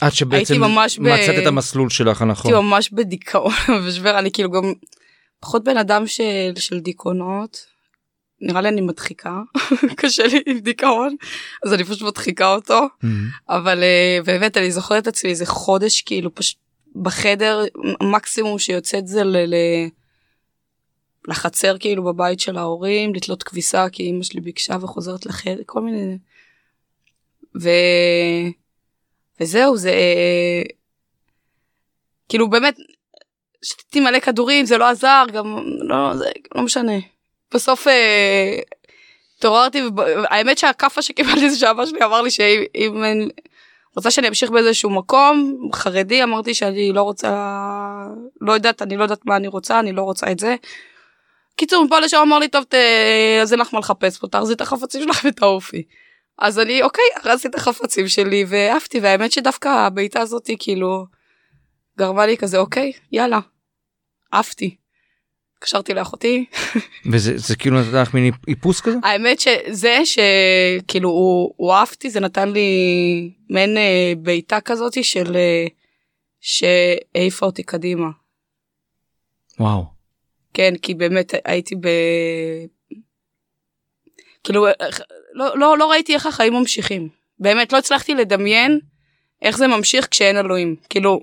[0.00, 0.62] עד שבעצם
[0.98, 2.52] מצאת את המסלול שלך הנכון.
[2.52, 4.72] הייתי ממש בדיכאון ומשבר אני כאילו גם
[5.40, 7.66] פחות בן אדם של, של דיכאונות.
[8.40, 9.40] נראה לי אני מדחיקה
[10.00, 11.16] קשה לי עם דיכאון
[11.64, 13.28] אז אני פשוט מדחיקה אותו מהמם.
[13.48, 16.58] אבל uh, באמת אני זוכרת את עצמי איזה חודש כאילו פשוט
[17.02, 17.64] בחדר
[18.02, 19.24] מקסימום שיוצאת זה.
[19.24, 19.54] ל-
[21.28, 26.18] לחצר כאילו בבית של ההורים לתלות כביסה כי אמא שלי ביקשה וחוזרת לחדר כל מיני
[27.62, 27.70] ו...
[29.40, 29.92] וזהו זה
[32.28, 32.76] כאילו באמת
[33.62, 36.92] שתיתי מלא כדורים זה לא עזר גם לא זה לא משנה
[37.54, 38.58] בסוף אה,
[39.38, 43.28] התעוררתי והאמת שהכאפה שקיבלתי זה שאבא שלי אמר לי שאם אם אני
[43.96, 47.30] רוצה שאני אמשיך באיזשהו מקום חרדי אמרתי שאני לא רוצה
[48.40, 50.56] לא יודעת אני לא יודעת מה אני רוצה אני לא רוצה את זה.
[51.56, 52.74] קיצור מפה לשם אמר לי טוב ת...
[53.42, 55.82] אז אין לך מה לחפש פה תארזי את החפצים שלך ותעופי.
[56.38, 61.06] אז אני אוקיי ארזתי את החפצים שלי ועפתי והאמת שדווקא הבעיטה הזאתי כאילו
[61.98, 63.40] גרמה לי כזה אוקיי יאללה
[64.32, 64.76] עפתי.
[65.54, 66.44] התקשרתי לאחותי
[67.12, 68.96] וזה זה כאילו נתן לך מין איפוס כזה?
[69.02, 72.70] האמת שזה שכאילו הוא, הוא עפתי זה נתן לי
[73.50, 75.66] מעין אה, בעיטה כזאתי של אה,
[76.40, 78.08] שהעיפה אותי קדימה.
[79.60, 79.84] וואו.
[80.54, 81.88] כן כי באמת הייתי ב...
[84.46, 84.66] כאילו
[85.34, 88.80] לא, לא, לא ראיתי איך החיים ממשיכים באמת לא הצלחתי לדמיין
[89.42, 91.20] איך זה ממשיך כשאין אלוהים כאילו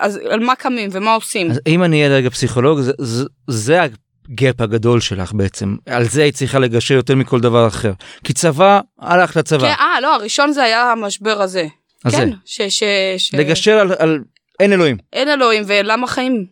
[0.00, 1.50] אז על מה קמים ומה עושים.
[1.50, 6.22] אז אם אני אהיה רגע פסיכולוג זה, זה, זה הגאפ הגדול שלך בעצם על זה
[6.22, 7.92] היית צריכה לגשר יותר מכל דבר אחר
[8.24, 11.66] כי צבא הלך לצבא כן, אה לא הראשון זה היה המשבר הזה.
[12.04, 12.36] אז כן, זה.
[12.44, 12.82] ש, ש,
[13.16, 13.34] ש...
[13.34, 14.18] לגשר על, על
[14.60, 16.46] אין אלוהים אין אלוהים ולמה חיים?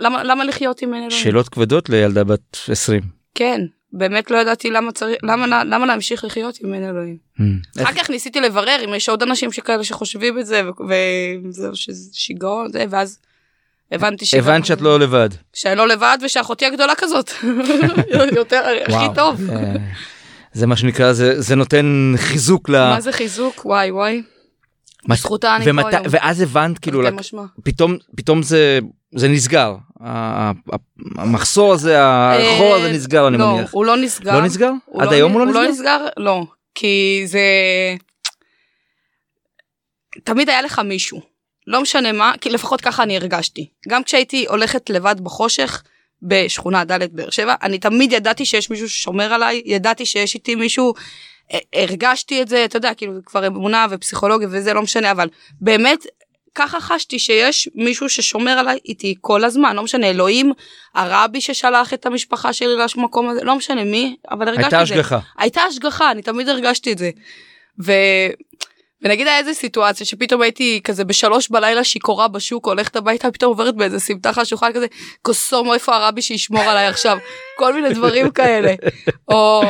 [0.00, 1.22] למה, למה לחיות אם אין אלוהים?
[1.22, 3.02] שאלות כבדות לילדה בת 20.
[3.34, 3.60] כן,
[3.96, 7.16] באמת לא ידעתי למה צריך, למה, למה להמשיך לחיות אם אין אלוהים.
[7.38, 7.82] Hmm.
[7.82, 10.92] אחר כך ניסיתי לברר אם יש עוד אנשים שכאלה שחושבים את זה ו-
[11.48, 13.18] וזהו שזה שיגעון ואז
[13.92, 15.28] הבנתי שגם- הבנת שאת לא לבד.
[15.52, 17.30] שאני לא לבד ושאחותי הגדולה כזאת.
[18.36, 19.14] יותר הכי.
[19.14, 19.50] טוב.
[19.50, 19.74] אה,
[20.52, 22.72] זה מה שנקרא זה זה נותן חיזוק ל...
[22.72, 24.22] מה זה חיזוק וואי וואי.
[25.08, 26.02] מה- זכותה אני פה היום.
[26.10, 27.42] ואז הבנת כאילו תרתי לק- משמע.
[27.64, 28.78] פתאום פתאום זה
[29.16, 29.74] זה נסגר
[31.18, 33.70] המחסור הזה החור הזה אה, נסגר אני לא, מניח.
[33.72, 34.32] הוא לא נסגר.
[34.32, 34.70] לא נסגר?
[34.98, 35.96] עד לא- היום הוא לא הוא לא נסגר?
[35.98, 36.06] נסגר?
[36.16, 36.44] לא.
[36.74, 37.40] כי זה...
[40.24, 41.20] תמיד היה לך מישהו.
[41.66, 43.68] לא משנה מה, כי לפחות ככה אני הרגשתי.
[43.88, 45.82] גם כשהייתי הולכת לבד בחושך
[46.22, 50.94] בשכונה ד' באר שבע, אני תמיד ידעתי שיש מישהו ששומר עליי, ידעתי שיש איתי מישהו,
[51.72, 55.28] הרגשתי את זה, אתה יודע, כאילו כבר אמונה ופסיכולוגיה וזה לא משנה, אבל
[55.60, 56.06] באמת
[56.54, 60.52] ככה חשתי שיש מישהו ששומר עליי איתי כל הזמן, לא משנה, אלוהים,
[60.94, 64.76] הרבי ששלח את המשפחה שלי למקום הזה, לא משנה מי, אבל הרגשתי את זה.
[64.76, 65.18] הייתה השגחה.
[65.38, 67.10] הייתה השגחה, אני תמיד הרגשתי את זה.
[67.82, 67.92] ו...
[69.04, 73.76] ונגיד היה איזה סיטואציה שפתאום הייתי כזה בשלוש בלילה שיכורה בשוק הולכת הביתה פתאום עוברת
[73.76, 74.86] באיזה סמטה חשוכה כזה
[75.22, 77.18] קוסומו איפה הרבי שישמור עליי עכשיו
[77.56, 78.74] כל מיני דברים כאלה.
[79.28, 79.62] או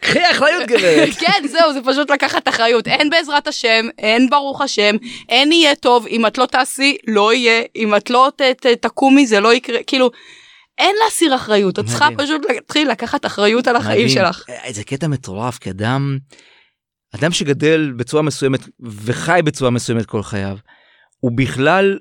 [0.00, 1.08] קחי אחריות גברת.
[1.20, 4.96] כן זהו זה פשוט לקחת אחריות אין בעזרת השם אין ברוך השם
[5.28, 9.26] אין יהיה טוב אם את לא תעשי לא יהיה אם את לא ת, ת, תקומי
[9.26, 10.10] זה לא יקרה כאילו
[10.78, 12.08] אין להסיר אחריות את צריכה.
[12.16, 14.08] פשוט להתחיל לקחת אחריות על החיים.
[14.08, 14.44] שלך.
[14.48, 16.18] אה, זה קטע מטורף כי אדם
[17.14, 20.56] אדם שגדל בצורה מסוימת וחי בצורה מסוימת כל חייו
[21.20, 21.98] הוא בכלל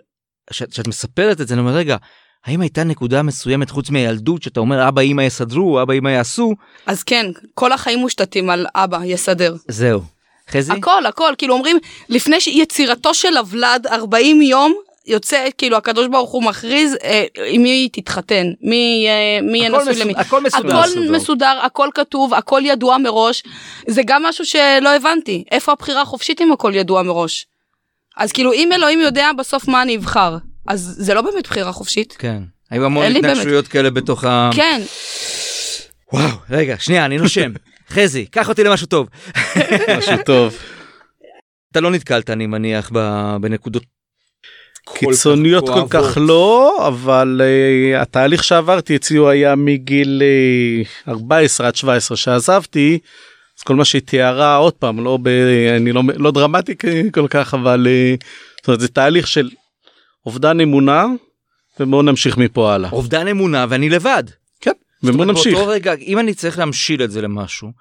[0.49, 1.97] כשאת מספרת את זה אני אומר רגע
[2.45, 7.03] האם הייתה נקודה מסוימת חוץ מהילדות שאתה אומר אבא אמא יסדרו אבא אמא יעשו אז
[7.03, 9.55] כן כל החיים מושתתים על אבא יסדר.
[9.67, 10.01] זהו.
[10.49, 10.71] חזי?
[10.71, 11.77] הכל הכל כאילו אומרים
[12.09, 14.73] לפני יצירתו של הוולד 40 יום
[15.05, 19.95] יוצא כאילו הקדוש ברוך הוא מכריז אה, עם מי תתחתן מי יהיה- מי יהיה נשוי
[19.95, 20.13] למי.
[20.17, 20.77] הכל מסודר.
[20.79, 23.43] הכל מסודר הכל כתוב הכל ידוע מראש
[23.87, 27.45] זה גם משהו שלא הבנתי איפה הבחירה החופשית אם הכל ידוע מראש.
[28.17, 30.37] אז כאילו אם אלוהים יודע בסוף מה אני אבחר
[30.67, 32.15] אז זה לא באמת בחירה חופשית.
[32.19, 32.43] כן.
[32.71, 33.05] היו המון.
[33.05, 34.49] התנגשויות כאלה בתוך ה...
[34.55, 34.81] כן
[36.13, 37.51] וואו רגע שנייה אני נושם.
[37.93, 39.07] חזי קח אותי למשהו טוב.
[39.97, 40.55] משהו טוב.
[41.71, 43.35] אתה לא נתקלת אני מניח ב-
[44.87, 44.93] בנקודות.
[44.93, 45.83] כל כך קיצוניות כל.
[45.89, 50.21] כך לא אבל uh, התהליך שעברתי אצלי הוא היה מגיל
[51.07, 52.99] uh, 14 עד 17 שעזבתי.
[53.59, 55.27] אז כל מה שהיא תיארה עוד פעם לא ב...
[55.77, 56.75] אני לא, לא דרמטי
[57.11, 58.25] כל כך אבל uh,
[58.57, 59.49] זאת אומרת, זה תהליך של
[60.25, 61.05] אובדן אמונה
[61.79, 62.89] ובואו נמשיך מפה הלאה.
[62.91, 64.23] אובדן אמונה ואני לבד.
[64.61, 64.71] כן.
[65.03, 65.53] ובואו נמשיך.
[65.53, 67.71] באותו רגע אם אני צריך להמשיל את זה למשהו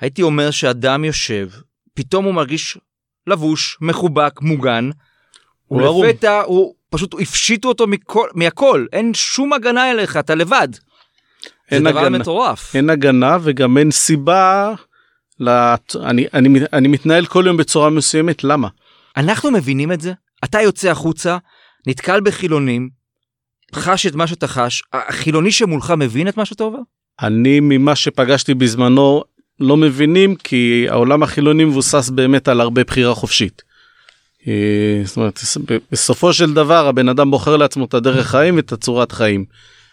[0.00, 1.48] הייתי אומר שאדם יושב
[1.94, 2.78] פתאום הוא מרגיש
[3.26, 4.90] לבוש מחובק מוגן.
[5.70, 6.06] הוא ערום.
[6.06, 10.68] ולפתע הוא פשוט הפשיטו אותו מכל מהכל אין שום הגנה אליך אתה לבד.
[11.70, 12.18] זה דבר הגנה.
[12.18, 12.76] מטורף.
[12.76, 14.74] אין הגנה וגם אין סיבה.
[15.40, 15.96] לת...
[15.96, 18.68] אני, אני, אני מתנהל כל יום בצורה מסוימת למה?
[19.16, 20.12] אנחנו מבינים את זה
[20.44, 21.38] אתה יוצא החוצה
[21.86, 22.90] נתקל בחילונים
[23.74, 26.78] חש את מה שאתה חש החילוני שמולך מבין את מה שאתה עובר.
[27.22, 29.22] אני ממה שפגשתי בזמנו
[29.60, 33.69] לא מבינים כי העולם החילוני מבוסס באמת על הרבה בחירה חופשית.
[34.48, 35.40] אה, זאת אומרת
[35.92, 39.44] בסופו של דבר הבן אדם בוחר לעצמו את הדרך חיים ואת הצורת חיים.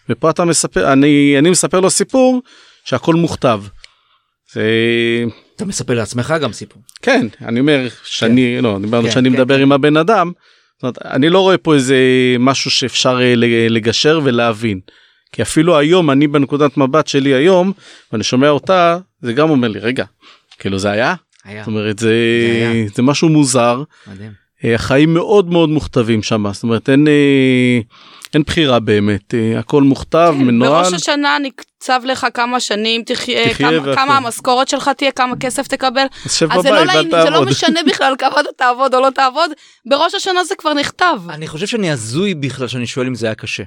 [0.10, 2.41] ופה אתה מספר אני אני מספר לו סיפור
[2.86, 3.62] שהכל מוכתב.
[4.53, 4.63] זה
[5.55, 6.81] אתה מספר לעצמך גם סיפור.
[7.01, 9.62] כן אני אומר שאני לא דיברנו כן, שאני כן, מדבר כן.
[9.62, 10.31] עם הבן אדם.
[10.75, 11.97] זאת אומרת, אני לא רואה פה איזה
[12.39, 13.33] משהו שאפשר אה,
[13.69, 14.79] לגשר ולהבין.
[15.31, 17.71] כי אפילו היום אני בנקודת מבט שלי היום
[18.12, 20.05] ואני שומע אותה זה גם אומר לי רגע
[20.60, 21.15] כאילו זה היה
[21.47, 21.62] היה.
[21.63, 22.88] זאת אומרת זה זה היה.
[22.95, 24.31] זה משהו מוזר מדהים.
[24.65, 27.79] אה, החיים מאוד מאוד מוכתבים שם זאת אומרת אין אה,
[28.33, 30.83] אין בחירה באמת, אה, הכל מוכתב, כן, מנוהל.
[30.83, 33.95] בראש השנה נקצב לך כמה שנים תחיה, תחיה כמה.
[33.95, 36.05] כמה המשכורת שלך תהיה, כמה כסף תקבל.
[36.25, 37.49] אז שב אז זה לא, בבית ואל לעניין, זה לא תעבוד.
[37.49, 39.51] משנה בכלל כמה אתה תעבוד או לא תעבוד,
[39.86, 41.19] בראש השנה זה כבר נכתב.
[41.29, 43.63] אני חושב שאני הזוי בכלל שאני שואל אם זה היה קשה.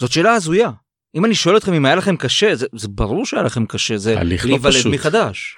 [0.00, 0.70] זאת שאלה הזויה.
[1.16, 4.14] אם אני שואל אתכם אם היה לכם קשה, זה, זה ברור שהיה לכם קשה, זה
[4.14, 4.94] לא להיוולד פשוט.
[4.94, 5.56] מחדש.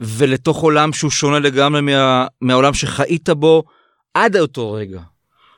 [0.00, 3.62] ולתוך עולם שהוא שונה לגמרי מה, מהעולם שחיית בו
[4.14, 5.00] עד אותו רגע.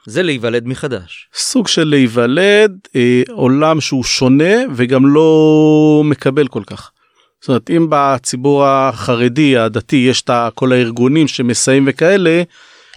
[0.06, 1.28] זה להיוולד מחדש.
[1.34, 6.90] סוג של להיוולד, אה, עולם שהוא שונה וגם לא מקבל כל כך.
[7.40, 12.42] זאת אומרת, אם בציבור החרדי, הדתי, יש את כל הארגונים שמסייעים וכאלה,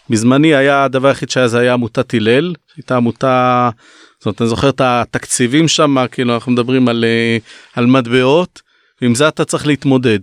[0.09, 3.69] בזמני היה הדבר היחיד שהיה זה היה עמותת הלל, הייתה עמותה,
[4.19, 7.37] זאת אומרת, אני זוכר את התקציבים שם, כאילו אנחנו מדברים על, אה,
[7.75, 8.61] על מטבעות,
[9.01, 10.19] ועם זה אתה צריך להתמודד.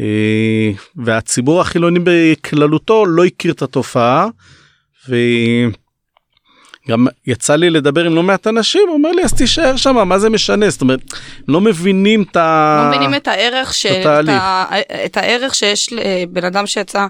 [0.00, 4.28] אה, והציבור החילוני בכללותו לא הכיר את התופעה,
[5.08, 10.18] וגם יצא לי לדבר עם לא מעט אנשים, הוא אומר לי אז תישאר שם, מה
[10.18, 10.70] זה משנה?
[10.70, 11.00] זאת אומרת,
[11.48, 12.80] לא מבינים את ה...
[12.84, 13.86] לא מבינים את הערך, ש...
[13.86, 14.28] את.
[14.28, 14.64] ה...
[15.04, 17.06] את הערך שיש לבן אדם שיצא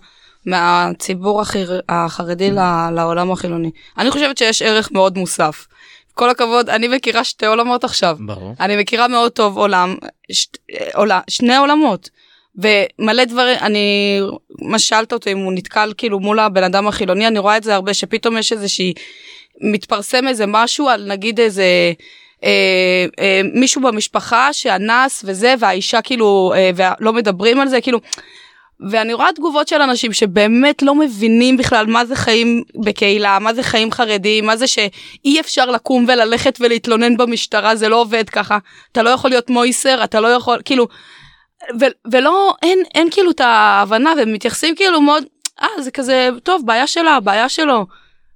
[0.46, 1.80] מהציבור החיר...
[1.88, 2.58] החרדי ל...
[2.94, 3.70] לעולם החילוני.
[3.98, 5.66] אני חושבת שיש ערך מאוד מוסף.
[6.14, 8.16] כל הכבוד, אני מכירה שתי עולמות עכשיו.
[8.20, 8.54] ברור.
[8.60, 9.94] אני מכירה מאוד טוב עולם,
[10.32, 10.46] ש...
[10.94, 12.10] עולה, שני עולמות.
[12.60, 14.20] ומלא דברים, אני,
[14.58, 17.74] מה ששאלת אותו אם הוא נתקל כאילו מול הבן אדם החילוני, אני רואה את זה
[17.74, 18.92] הרבה, שפתאום יש איזושהי,
[19.60, 21.92] מתפרסם איזה משהו על נגיד איזה,
[22.44, 28.00] אה, אה, מישהו במשפחה שאנס וזה, והאישה כאילו, אה, ולא מדברים על זה, כאילו,
[28.90, 33.62] ואני רואה תגובות של אנשים שבאמת לא מבינים בכלל מה זה חיים בקהילה, מה זה
[33.62, 38.58] חיים חרדיים, מה זה שאי אפשר לקום וללכת ולהתלונן במשטרה, זה לא עובד ככה.
[38.92, 40.88] אתה לא יכול להיות מויסר, אתה לא יכול, כאילו,
[41.80, 45.24] ו- ולא, אין, אין כאילו את ההבנה, והם מתייחסים כאילו מאוד,
[45.62, 47.86] אה, זה כזה, טוב, בעיה שלה, בעיה שלו.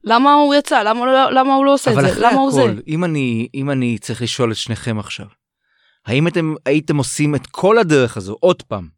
[0.04, 0.82] למה הוא יצא?
[0.82, 2.12] למה, לא- למה הוא לא עושה את אבל זה?
[2.12, 2.62] אחרי למה הוא זה?
[2.62, 5.26] הכל, אם אני, אם אני צריך לשאול את שניכם עכשיו,
[6.06, 8.88] האם אתם הייתם עושים את כל הדרך הזו עוד פעם,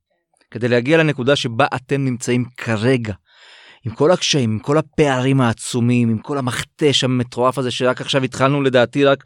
[0.51, 3.13] כדי להגיע לנקודה שבה אתם נמצאים כרגע,
[3.87, 8.63] עם כל הקשיים, עם כל הפערים העצומים, עם כל המכתש המטורף הזה שרק עכשיו התחלנו
[8.63, 9.25] לדעתי רק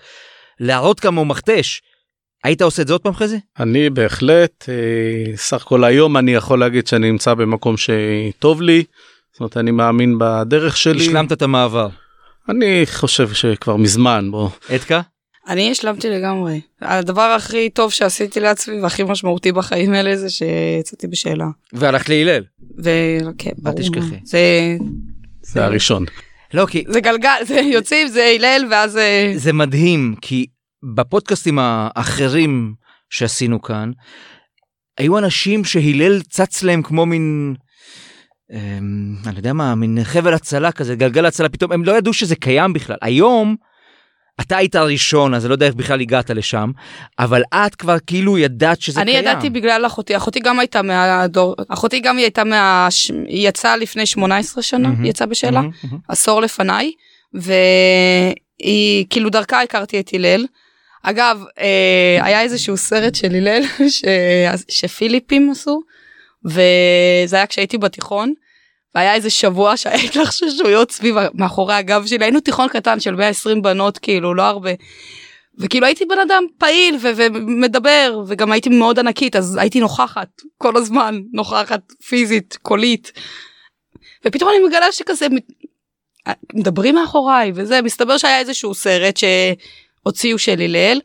[0.61, 1.83] להראות כמה הוא מכתש,
[2.45, 3.41] היית עושה את זה עוד פעם חזי?
[3.61, 8.85] אני בהחלט, אה, סך הכל היום אני יכול להגיד שאני נמצא במקום שטוב לי,
[9.33, 11.01] זאת אומרת אני מאמין בדרך שלי.
[11.01, 11.89] השלמת את המעבר.
[12.49, 14.49] אני חושב שכבר מזמן, בוא.
[14.75, 15.01] אתקה?
[15.49, 16.61] אני השלמתי לגמרי.
[16.81, 21.47] הדבר הכי טוב שעשיתי לעצמי והכי משמעותי בחיים האלה זה שיצאתי בשאלה.
[21.73, 22.45] והלכת להלל.
[22.79, 23.77] וכן, ברור.
[23.79, 23.99] תשכחי.
[23.99, 24.17] מה.
[24.25, 24.77] זה,
[25.43, 26.05] זה הראשון.
[26.55, 30.47] לא כי זה גלגל, זה יוצאים, זה הלל ואז אה, זה מדהים כי
[30.83, 32.75] בפודקאסטים האחרים
[33.11, 33.91] שעשינו כאן
[34.99, 37.55] היו אנשים שהלל צץ להם כמו מין.
[38.53, 42.37] אמ, אני יודע מה מין חבל הצלה כזה גלגל הצלה פתאום הם לא ידעו שזה
[42.37, 43.57] קיים בכלל היום.
[44.41, 46.71] אתה היית הראשון אז אני לא יודע איך בכלל הגעת לשם
[47.19, 49.25] אבל את כבר כאילו ידעת שזה אני קיים.
[49.25, 52.89] ידעתי בגלל אחותי, אחותי גם הייתה מהדור, אחותי גם היא הייתה מה...
[53.27, 54.89] היא יצאה לפני 18 שנה.
[55.03, 55.99] היא יצאה בשאלה, מהמם.
[56.09, 56.93] עשור לפניי,
[57.35, 60.47] והיא, כאילו דרכה הכרתי את הלל.
[61.03, 64.05] אגב, אה, היה איזשהו סרט של הלל ש...
[64.69, 65.81] שפיליפים עשו,
[66.45, 68.35] וזה היה כשהייתי בתיכון,
[68.95, 73.99] והיה איזה שבוע שהיה התלחששויות סביב, מאחורי הגב שלי, היינו תיכון קטן של 120 בנות,
[73.99, 74.71] כאילו, לא הרבה.
[75.59, 81.21] וכאילו הייתי בן אדם פעיל ומדבר, וגם הייתי מאוד ענקית, אז הייתי נוכחת כל הזמן,
[81.33, 83.13] נוכחת פיזית, קולית.
[84.25, 85.27] ופתאום אני מגלה שכזה,
[86.55, 89.17] מדברים מאחוריי, וזה, מסתבר שהיה איזשהו סרט
[90.03, 91.01] שהוציאו של הלל,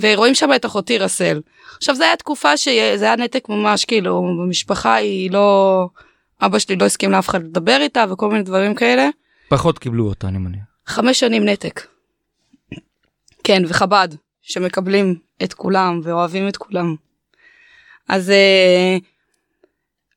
[0.00, 1.40] ורואים שם את אחותי רסל.
[1.76, 5.88] עכשיו זה היה תקופה שזה היה נתק ממש, כאילו, במשפחה היא לא...
[6.42, 9.08] אבא שלי לא הסכים לאף אחד לדבר איתה וכל מיני דברים כאלה.
[9.48, 10.62] פחות קיבלו אותה אני מניח.
[10.86, 11.86] חמש שנים נתק.
[13.44, 14.08] כן, וחב"ד,
[14.42, 16.94] שמקבלים את כולם ואוהבים את כולם.
[18.08, 18.96] אז, אה,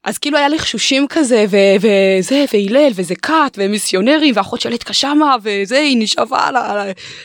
[0.03, 4.93] אז כאילו היה לחשושים כזה, ו- וזה, והלל, וזה כת, ומיסיונרים, ואחות של אתקה
[5.43, 6.49] וזה, היא נשאבה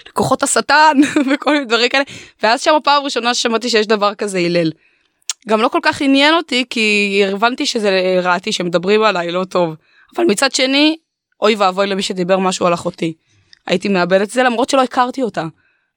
[0.09, 0.97] לכוחות השטן,
[1.35, 2.05] וכל מיני דברים כאלה.
[2.43, 4.71] ואז שם הפעם הראשונה ששמעתי שיש דבר כזה הלל.
[5.49, 9.75] גם לא כל כך עניין אותי, כי הבנתי שזה רעתי, שמדברים עליי לא טוב.
[10.17, 10.97] אבל מצד שני,
[11.41, 13.15] אוי ואבוי למי שדיבר משהו על אחותי.
[13.67, 15.45] הייתי מאבדת את זה למרות שלא הכרתי אותה.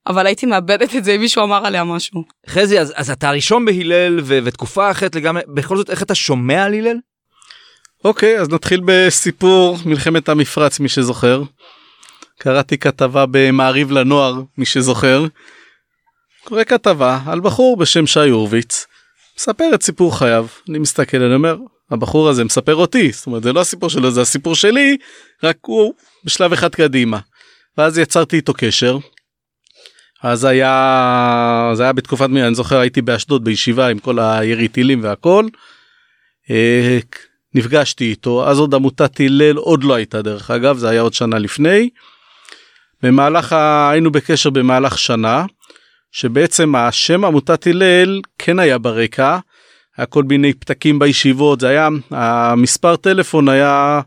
[0.07, 2.23] אבל הייתי מאבדת את זה אם מישהו אמר עליה משהו.
[2.49, 6.63] חזי אז, אז אתה הראשון בהלל ו- ותקופה אחרת לגמרי בכל זאת איך אתה שומע
[6.63, 6.97] על הלל?
[8.05, 11.43] אוקיי, אז נתחיל בסיפור מלחמת המפרץ, מי שזוכר.
[12.39, 15.25] קראתי כתבה במעריב לנוער, מי שזוכר.
[16.43, 18.85] קורא כתבה על בחור בשם שי הורוביץ,
[19.37, 20.47] מספר את סיפור חייו.
[20.69, 21.57] אני מסתכל, אני אומר,
[21.91, 24.97] הבחור הזה מספר אותי, זאת אומרת, זה לא הסיפור שלו, זה הסיפור שלי,
[25.43, 25.93] רק הוא
[26.25, 27.19] בשלב אחד קדימה.
[27.77, 28.97] ואז יצרתי איתו קשר.
[30.23, 35.03] אז היה, זה היה בתקופת, מי, אני זוכר הייתי באשדוד בישיבה עם כל הירי טילים
[35.03, 35.45] והכל.
[36.49, 36.99] אה,
[37.53, 41.39] נפגשתי איתו, אז עוד עמותת הלל עוד לא הייתה דרך אגב, זה היה עוד שנה
[41.39, 41.89] לפני.
[43.03, 43.89] במהלך, ה...
[43.91, 45.45] היינו בקשר במהלך שנה,
[46.11, 49.37] שבעצם השם עמותת הלל כן היה ברקע,
[49.97, 54.01] היה כל מיני פתקים בישיבות, זה היה, המספר טלפון היה,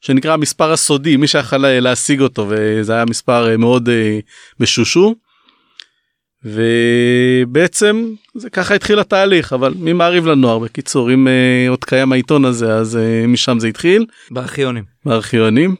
[0.00, 4.18] שנקרא המספר הסודי, מי שיכול להשיג אותו, וזה היה מספר מאוד אה,
[4.60, 5.14] משושו.
[6.44, 12.74] ובעצם זה ככה התחיל התהליך אבל ממעריב לנוער בקיצור אם uh, עוד קיים העיתון הזה
[12.74, 14.06] אז uh, משם זה התחיל.
[14.30, 14.84] בארכיונים.
[15.04, 15.76] בארכיונים.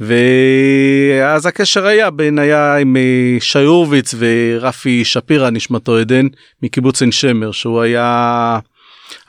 [0.00, 6.26] ואז הקשר היה בין היה עם uh, שי הורוביץ ורפי שפירא נשמתו עדן
[6.62, 8.58] מקיבוץ עין שמר שהוא היה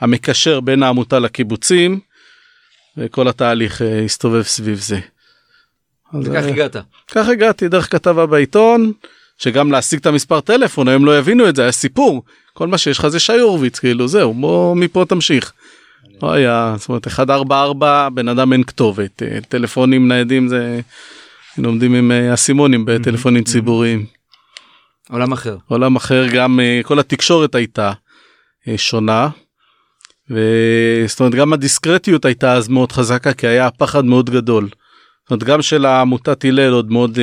[0.00, 2.00] המקשר בין העמותה לקיבוצים
[2.96, 4.98] וכל התהליך uh, הסתובב סביב זה.
[6.22, 6.76] וכך הגעת.
[7.08, 8.92] כך הגעתי דרך כתבה בעיתון.
[9.38, 12.22] שגם להשיג את המספר טלפון היום לא יבינו את זה היה סיפור
[12.52, 15.52] כל מה שיש לך זה שי הורוביץ כאילו זהו בוא מפה תמשיך.
[16.22, 20.80] לא היה זאת אומרת 144 בן אדם אין כתובת אה, טלפונים ניידים זה
[21.58, 24.06] לומדים עם אה, אסימונים בטלפונים ציבוריים.
[25.10, 25.56] עולם אחר.
[25.68, 27.92] עולם אחר גם אה, כל התקשורת הייתה
[28.76, 29.28] שונה.
[30.30, 34.68] וזאת אומרת גם הדיסקרטיות הייתה אז מאוד חזקה כי היה פחד מאוד גדול.
[35.22, 37.18] זאת אומרת גם של העמותת הלל עוד מאוד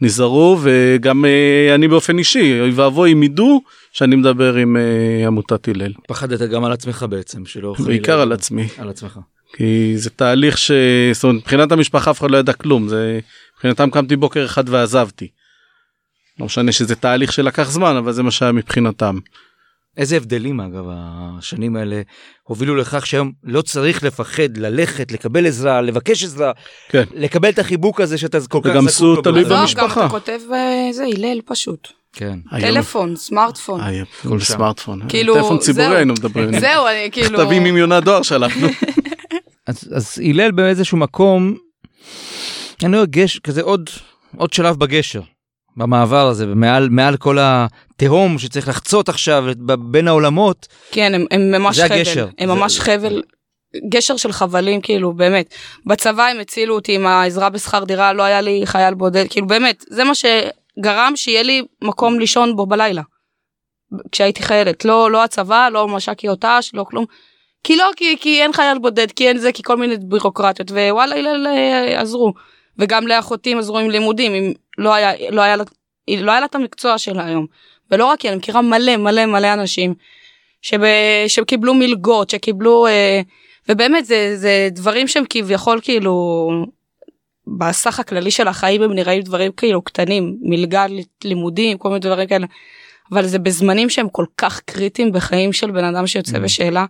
[0.00, 5.68] נזהרו וגם אה, אני באופן אישי אוי ואבוי אם ידעו שאני מדבר עם אה, עמותת
[5.68, 5.92] הלל.
[6.08, 9.18] פחדת גם על עצמך בעצם שלא בעיקר על עצמי על עצמך
[9.56, 10.70] כי זה תהליך ש...
[11.12, 13.20] זאת אומרת, מבחינת המשפחה אף אחד לא ידע כלום זה
[13.54, 15.28] מבחינתם קמתי בוקר אחד ועזבתי.
[16.40, 19.18] לא משנה שזה תהליך שלקח זמן אבל זה מה שהיה מבחינתם.
[19.98, 22.02] איזה הבדלים אגב השנים האלה
[22.42, 26.52] הובילו לכך שהיום לא צריך לפחד ללכת לקבל עזרה לבקש עזרה
[26.88, 27.04] כן.
[27.14, 29.22] לקבל את החיבוק הזה שאתה כל כך וגם זקוק לו.
[29.22, 29.60] תלוי בלחיים.
[29.60, 30.00] במשפחה.
[30.00, 31.88] גם אתה כותב אה, זה הלל פשוט.
[32.12, 32.38] כן.
[32.50, 33.80] היום- טלפון, סמארטפון.
[33.80, 34.40] היום, כל.
[34.40, 35.96] סמארטפון כאילו, טלפון ציבורי זהו.
[35.96, 37.38] היינו מדברים זהו, אני כאילו...
[37.38, 38.68] מכתבים עם יונת דואר שלחנו.
[39.66, 41.54] אז, הלל באיזשהו מקום,
[42.84, 43.90] אני רואה גש, כזה עוד,
[44.36, 45.20] עוד שלב בגשר,
[45.78, 49.44] במעבר הזה, ומעל מעל כל התהום שצריך לחצות עכשיו
[49.90, 51.96] בין העולמות, כן, הם, הם ממש זה חבל.
[51.96, 52.28] הגשר.
[52.38, 53.22] הם זה- ממש חבל.
[53.88, 55.54] גשר של חבלים כאילו באמת
[55.86, 59.84] בצבא הם הצילו אותי עם העזרה בשכר דירה לא היה לי חייל בודד כאילו באמת
[59.90, 63.02] זה מה שגרם שיהיה לי מקום לישון בו בלילה.
[64.12, 67.04] כשהייתי חיילת לא לא הצבא לא מש"קי אותש לא כלום.
[67.64, 71.16] כי לא כי כי אין חייל בודד כי אין זה כי כל מיני בירוקרטיות ווואלה
[71.46, 72.32] אה, עזרו
[72.78, 75.64] וגם לאחותי הם עזרו עם לימודים אם לא היה לא היה לה
[76.08, 77.46] לא היה לה את המקצוע שלה היום.
[77.90, 79.94] ולא רק היא אני מכירה מלא מלא מלא אנשים
[80.62, 80.80] שב,
[81.26, 83.20] שקיבלו מלגות שקיבלו אה,
[83.68, 86.48] ובאמת זה זה דברים שהם כביכול כאילו
[87.58, 90.86] בסך הכללי של החיים הם נראים דברים כאילו קטנים מלגה
[91.24, 92.46] לימודים כל מיני דברים כאלה
[93.12, 96.84] אבל זה בזמנים שהם כל כך קריטיים בחיים של בן אדם שיוצא בשאלה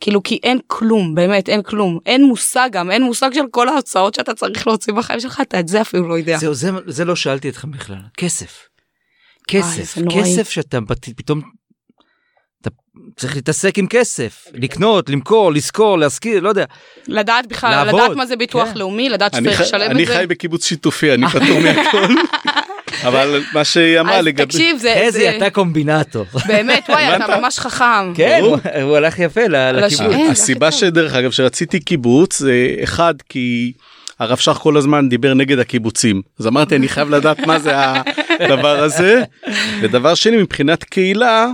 [0.00, 4.14] כאילו כי אין כלום באמת אין כלום אין מושג גם אין מושג של כל ההוצאות
[4.14, 6.38] שאתה צריך להוציא בחיים שלך אתה את זה אפילו לא יודע.
[6.38, 8.66] זהו, זה, זה לא שאלתי אתכם בכלל, כסף.
[9.48, 10.22] כסף, זה נוראי.
[10.22, 11.40] כסף שאתה פת- פתאום,
[12.62, 12.70] אתה
[13.16, 16.64] צריך להתעסק עם כסף, לקנות, למכור, לשכור, להשכיר, לא יודע.
[17.08, 18.78] לדעת בכלל לעבוד, לדעת מה זה ביטוח כן.
[18.78, 20.14] לאומי לדעת אני שצריך לשלם אני את זה.
[20.16, 22.14] חי בקיבוץ שיתופי אני פטור מהכל
[23.04, 26.24] אבל מה שהיא אמרה אז לגבי תקשיב זה חזי, זה- אתה קומבינטור.
[26.46, 28.14] באמת וואי אתה ממש חכם.
[28.14, 28.40] כן.
[28.82, 29.84] הוא- הלך יפה ל- לכיוון.
[29.84, 30.14] השני.
[30.14, 30.72] אין, זה הסיבה.
[30.72, 32.52] שדרך אגב שרציתי קיבוץ זה
[32.84, 33.72] אחד כי
[34.18, 37.72] הרב שך כל הזמן דיבר נגד הקיבוצים אז אמרתי אני חייב לדעת מה זה
[38.40, 39.22] הדבר הזה
[39.80, 41.46] ודבר שני מבחינת קהילה.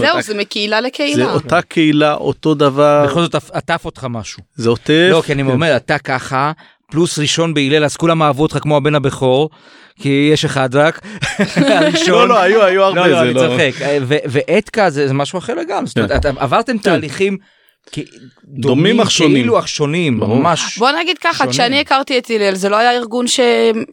[0.00, 1.32] זהו זה מקהילה זה לקהילה.
[1.32, 4.42] אותה קהילה אותו דבר בכל זאת עטף אותך משהו.
[4.54, 5.08] זה עוטף.
[5.10, 6.52] לא, כי אני אומר, אתה ככה,
[6.90, 9.50] פלוס ראשון בהלל, אז כולם אהבו אותך כמו הבן הבכור,
[10.00, 11.00] כי יש אחד רק,
[11.56, 12.08] הראשון.
[12.14, 13.40] לא לא היו היו הרבה לא, לא, זה אני לא.
[13.40, 13.72] צוחק.
[14.08, 15.86] ואתקה זה זה משהו אחר לגמרי.
[15.86, 16.34] זאת אומרת, כן.
[16.38, 17.36] עברתם תהליכים
[17.92, 17.98] כ-
[18.44, 19.34] דומים אך שונים.
[19.34, 20.16] כאילו אך שונים.
[20.18, 20.78] ממש.
[20.78, 21.46] בוא נגיד ככה.
[21.46, 23.40] כשאני הכרתי את הלל זה לא היה ארגון ש...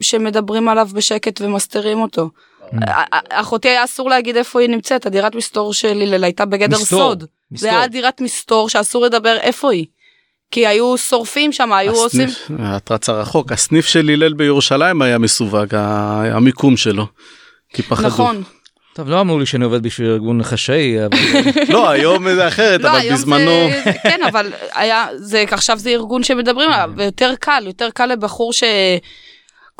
[0.01, 2.29] שמדברים עליו בשקט ומסתירים אותו.
[2.73, 2.89] Mm.
[2.89, 6.77] א- א- אחותי היה אסור להגיד איפה היא נמצאת הדירת מסתור של הלל הייתה בגדר
[6.79, 7.23] מסתור, סוד.
[7.51, 7.69] מסתור.
[7.71, 9.85] זה היה דירת מסתור שאסור לדבר איפה היא.
[10.51, 12.27] כי היו שורפים שם היו עושים.
[12.27, 17.07] הסניף, את רצה רחוק הסניף של הלל בירושלים היה מסווג המיקום שלו.
[17.73, 18.07] כי פחדו.
[18.07, 18.43] נכון.
[18.93, 21.17] טוב, לא אמרו לי שאני עובד בשביל ארגון חשאי, אבל
[21.73, 23.51] לא היום זה אחרת לא, אבל בזמנו.
[24.03, 28.63] כן אבל היה זה עכשיו זה ארגון שמדברים עליו ויותר קל יותר קל לבחור ש...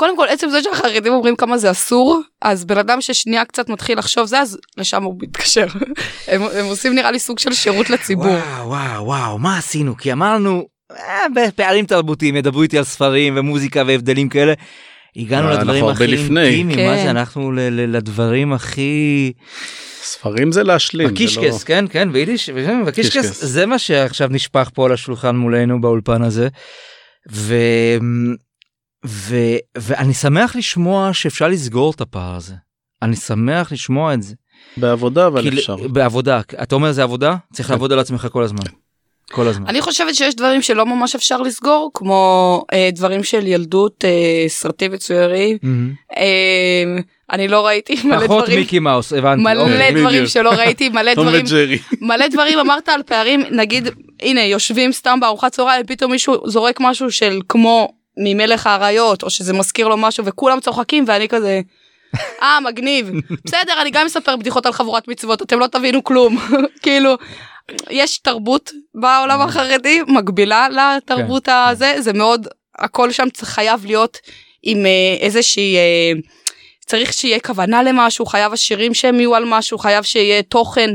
[0.02, 3.98] קודם כל עצם זה שהחרדים אומרים כמה זה אסור אז בן אדם ששנייה קצת מתחיל
[3.98, 5.66] לחשוב זה אז לשם הוא מתקשר
[6.28, 8.26] הם, הם עושים נראה לי סוג של שירות לציבור.
[8.26, 9.98] וואו, וואו, וואו, מה עשינו?
[9.98, 14.54] כי אמרנו, אה, בפערים תרבותיים, ידברו איתי על ספרים ומוזיקה והבדלים כאלה.
[15.16, 16.04] הגענו אנחנו לדברים הכי.
[16.04, 17.04] אינטימיים, מה כן.
[17.04, 19.32] זה, אנחנו ל- ל- לדברים הכי...
[20.04, 21.08] ספרים זה להשלים.
[21.28, 23.44] זה לא- כן, כן, ביידיש, בקישקס, קישקס.
[23.44, 26.48] זה מה שעכשיו נשפך פה על השולחן מולנו באולפן הזה.
[27.32, 27.56] ו...
[29.06, 29.36] ו...
[29.78, 32.54] ואני שמח לשמוע שאפשר לסגור את הפער הזה.
[33.02, 34.36] אני שמח לשמוע את זה.
[34.78, 35.76] בעבודה אבל כי אפשר.
[35.76, 37.36] בעבודה, אתה אומר זה עבודה?
[37.54, 37.74] צריך כן.
[37.74, 38.64] לעבוד על עצמך כל הזמן.
[39.32, 39.68] כל הזמן.
[39.68, 44.92] אני חושבת שיש דברים שלא ממש אפשר לסגור כמו אה, דברים של ילדות אה, סרטים
[44.92, 45.94] מצוירים מהמם.
[46.18, 46.84] אה,
[47.32, 49.44] אני לא ראיתי מלא פחות דברים מיקי מאוס, הבנתי.
[49.44, 49.92] מלא אוקיי.
[49.92, 50.28] דברים בדיוק.
[50.28, 51.80] שלא ראיתי מלא דברים וג'רי.
[52.02, 53.88] מלא דברים אמרת על פערים נגיד
[54.22, 59.54] הנה יושבים סתם בארוחת צהריים פתאום מישהו זורק משהו של כמו ממלך האריות או שזה
[59.54, 61.62] מזכיר לו משהו וכולם צוחקים ואני כזה.
[62.42, 63.12] אה מגניב
[63.46, 66.38] בסדר אני גם אספר בדיחות על חבורת מצוות אתם לא תבינו כלום
[66.84, 67.18] כאילו
[67.90, 72.48] יש תרבות בעולם החרדי מקבילה לתרבות כן, הזה זה מאוד
[72.78, 74.18] הכל שם חייב להיות
[74.64, 76.12] עם אה, איזושהי אה,
[76.86, 80.90] צריך שיהיה כוונה למשהו חייב השירים שהם יהיו על משהו חייב שיהיה תוכן.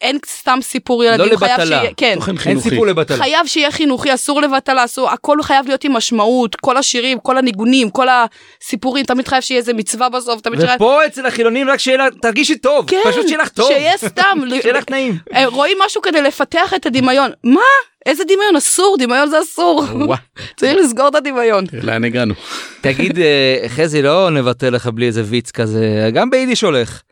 [0.00, 1.66] אין סתם סיפור ילדים לא לבטלה.
[1.66, 2.70] שיהיה כן תוכן אין חינוכי.
[2.70, 3.16] סיפור לבטל.
[3.16, 7.90] חייב שיהיה חינוכי אסור לבטלה אסור הכל חייב להיות עם משמעות כל השירים כל הניגונים
[7.90, 12.06] כל הסיפורים תמיד חייב שיהיה איזה מצווה בסוף תמיד חייב ופה אצל החילונים רק שיהיה
[12.06, 15.18] לך, תרגישי טוב, כן, פשוט שיהיה לך טוב, שיהיה סתם שיהיה לך נעים.
[15.34, 17.60] אה, רואים משהו כדי לפתח את הדמיון מה
[18.06, 19.84] איזה דמיון אסור דמיון זה אסור.
[20.56, 21.64] צריך לסגור את הדמיון.
[21.82, 22.34] לאן הגענו.
[22.80, 27.02] תגיד אה, חזי לא נבטל לך בלי איזה ויץ כזה גם ביידיש הולך.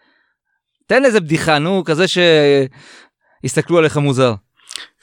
[0.87, 2.05] תן איזה בדיחה נו כזה
[3.43, 4.35] שיסתכלו עליך מוזר.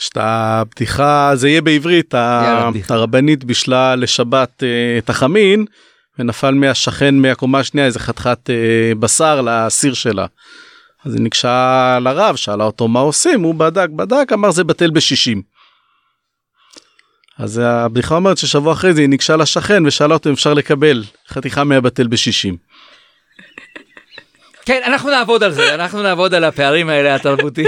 [0.01, 2.69] יש את הבדיחה זה יהיה בעברית יאללה.
[2.89, 5.65] הרבנית בישלה לשבת אה, את החמין
[6.19, 10.25] ונפל מהשכן מהקומה השנייה איזה חתיכת אה, בשר לסיר שלה.
[11.05, 15.41] אז היא ניגשה לרב שאלה אותו מה עושים הוא בדק בדק אמר זה בטל בשישים.
[17.37, 21.63] אז הבדיחה אומרת ששבוע אחרי זה היא ניגשה לשכן ושאלה אותו אם אפשר לקבל חתיכה
[21.63, 22.57] מהבטל בשישים.
[24.71, 27.67] כן אנחנו נעבוד על זה אנחנו נעבוד על הפערים האלה התרבותיים.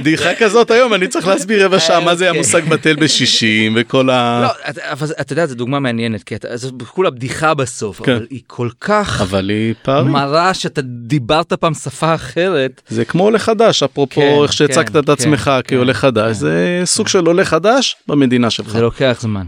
[0.00, 2.38] בדיחה כזאת היום אני צריך להסביר רבע שעה מה זה אוקיי.
[2.38, 4.42] המושג בטל בשישים וכל ה...
[4.42, 8.12] לא, אבל אתה יודע זו דוגמה מעניינת כי זו כולה בדיחה בסוף כן.
[8.12, 10.12] אבל היא כל כך אבל היא פערים.
[10.12, 12.82] מראה שאתה דיברת פעם שפה אחרת.
[12.88, 16.36] זה כמו עולה חדש אפרופו כן, איך שהצגת את עצמך כן, כעולה כן, חדש.
[16.36, 19.44] זה סוג של עולה חדש במדינה שלך זה לוקח זמן.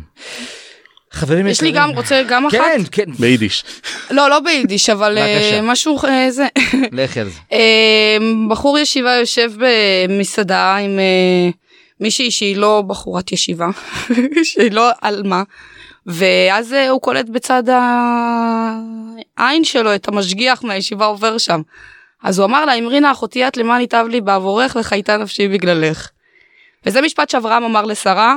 [1.17, 1.71] חברים יש לי.
[1.71, 3.65] גם רוצה גם אחת כן כן ביידיש.
[4.11, 5.61] לא לא ביידיש אבל אה.
[5.63, 6.47] משהו אה, זה
[6.93, 7.39] לכי על זה.
[7.53, 8.17] אה,
[8.49, 10.99] בחור ישיבה יושב במסעדה עם
[12.01, 13.69] מישהי שהיא לא בחורת ישיבה
[14.49, 15.43] שהיא לא עלמה
[16.07, 17.63] ואז הוא קולט בצד
[19.37, 21.61] העין שלו את המשגיח מהישיבה עובר שם.
[22.23, 26.11] אז הוא אמר לה אמרינה אחותי את למען יטב לי בעבורך לחייתה נפשי בגללך.
[26.87, 28.37] וזה משפט שאברהם אמר לשרה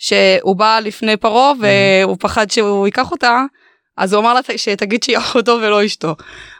[0.00, 3.44] שהוא בא לפני פרעה והוא פחד שהוא ייקח אותה
[3.96, 6.16] אז הוא אמר לה שתגיד שהיא אחותו ולא אשתו.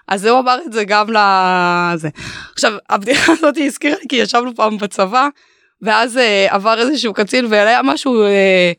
[0.09, 2.09] אז הוא אמר את זה גם לזה.
[2.53, 5.28] עכשיו הבדיחה הזאת הזכירה לי כי ישבנו פעם בצבא
[5.82, 8.72] ואז אה, עבר איזשהו קצין והיה משהו אה,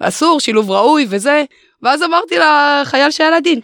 [0.00, 1.44] אסור שילוב ראוי וזה
[1.82, 3.60] ואז אמרתי לחייל שהיה לדין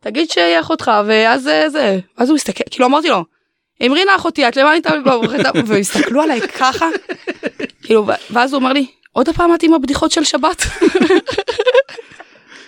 [0.00, 3.24] תגיד שהיא אחותך ואז אה, זה אז הוא הסתכל כאילו אמרתי לו
[3.86, 4.90] אמרינה אחותי את למען איתה
[5.66, 6.88] והסתכלו עליי ככה
[7.82, 10.62] כאילו ואז הוא אומר לי עוד פעם את עם הבדיחות של שבת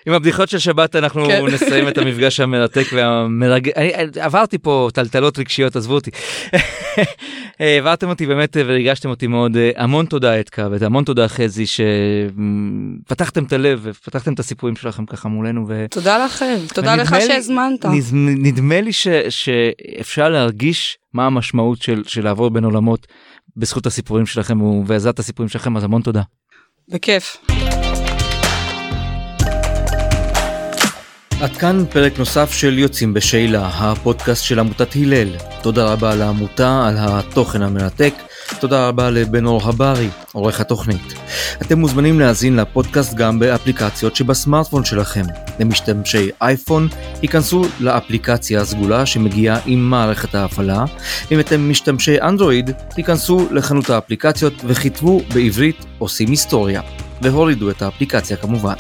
[0.07, 1.47] עם הבדיחות של שבת אנחנו כן.
[1.47, 3.73] נסיים את המפגש המרתק והמרגש.
[3.77, 6.11] אני עברתי פה טלטלות רגשיות עזבו אותי.
[7.61, 13.81] העברתם אותי באמת וריגשתם אותי מאוד המון תודה אתקה והמון תודה חזי שפתחתם את הלב
[13.83, 15.65] ופתחתם את הסיפורים שלכם ככה מולנו.
[15.69, 15.87] ו...
[15.91, 17.85] תודה לכם תודה לך שהזמנת.
[18.13, 23.07] נדמה לי ש, שאפשר להרגיש מה המשמעות של, של לעבור בין עולמות
[23.57, 26.23] בזכות הסיפורים שלכם ובעזרת הסיפורים שלכם אז המון תודה.
[26.89, 27.37] בכיף.
[31.43, 35.29] עד כאן פרק נוסף של יוצאים בשאלה, הפודקאסט של עמותת הלל.
[35.63, 38.15] תודה רבה לעמותה על התוכן המרתק,
[38.61, 41.15] תודה רבה לבן אור הברי, עורך התוכנית.
[41.63, 45.23] אתם מוזמנים להאזין לפודקאסט גם באפליקציות שבסמארטפון שלכם.
[45.61, 46.89] למשתמשי אייפון,
[47.23, 50.85] היכנסו לאפליקציה הסגולה שמגיעה עם מערכת ההפעלה.
[51.33, 56.83] אם אתם משתמשי אנדרואיד, היכנסו לחנות האפליקציות וכתבו בעברית עושים היסטוריה.
[57.23, 58.75] והורידו את האפליקציה כמובן.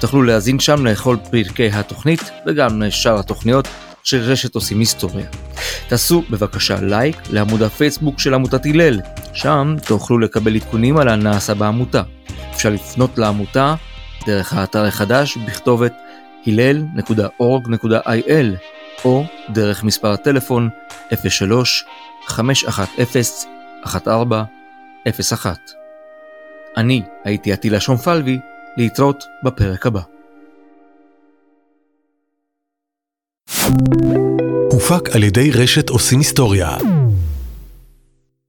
[0.00, 3.68] תוכלו להאזין שם לכל פרקי התוכנית וגם לשאר התוכניות
[4.04, 5.26] של רשת עושים היסטוריה.
[5.88, 9.00] תעשו בבקשה לייק לעמוד הפייסבוק של עמותת הלל,
[9.32, 12.02] שם תוכלו לקבל עדכונים על הנעשה בעמותה.
[12.54, 13.74] אפשר לפנות לעמותה
[14.26, 15.92] דרך האתר החדש בכתובת
[16.46, 18.56] הלל.org.il
[19.04, 20.68] או דרך מספר הטלפון
[21.28, 21.84] 03
[22.26, 23.44] 510
[23.86, 25.87] 1401.
[26.78, 28.38] אני הייתי עטילה שומפלבי,
[28.76, 30.00] להתראות בפרק הבא.
[34.70, 36.76] הופק על ידי רשת עושים היסטוריה.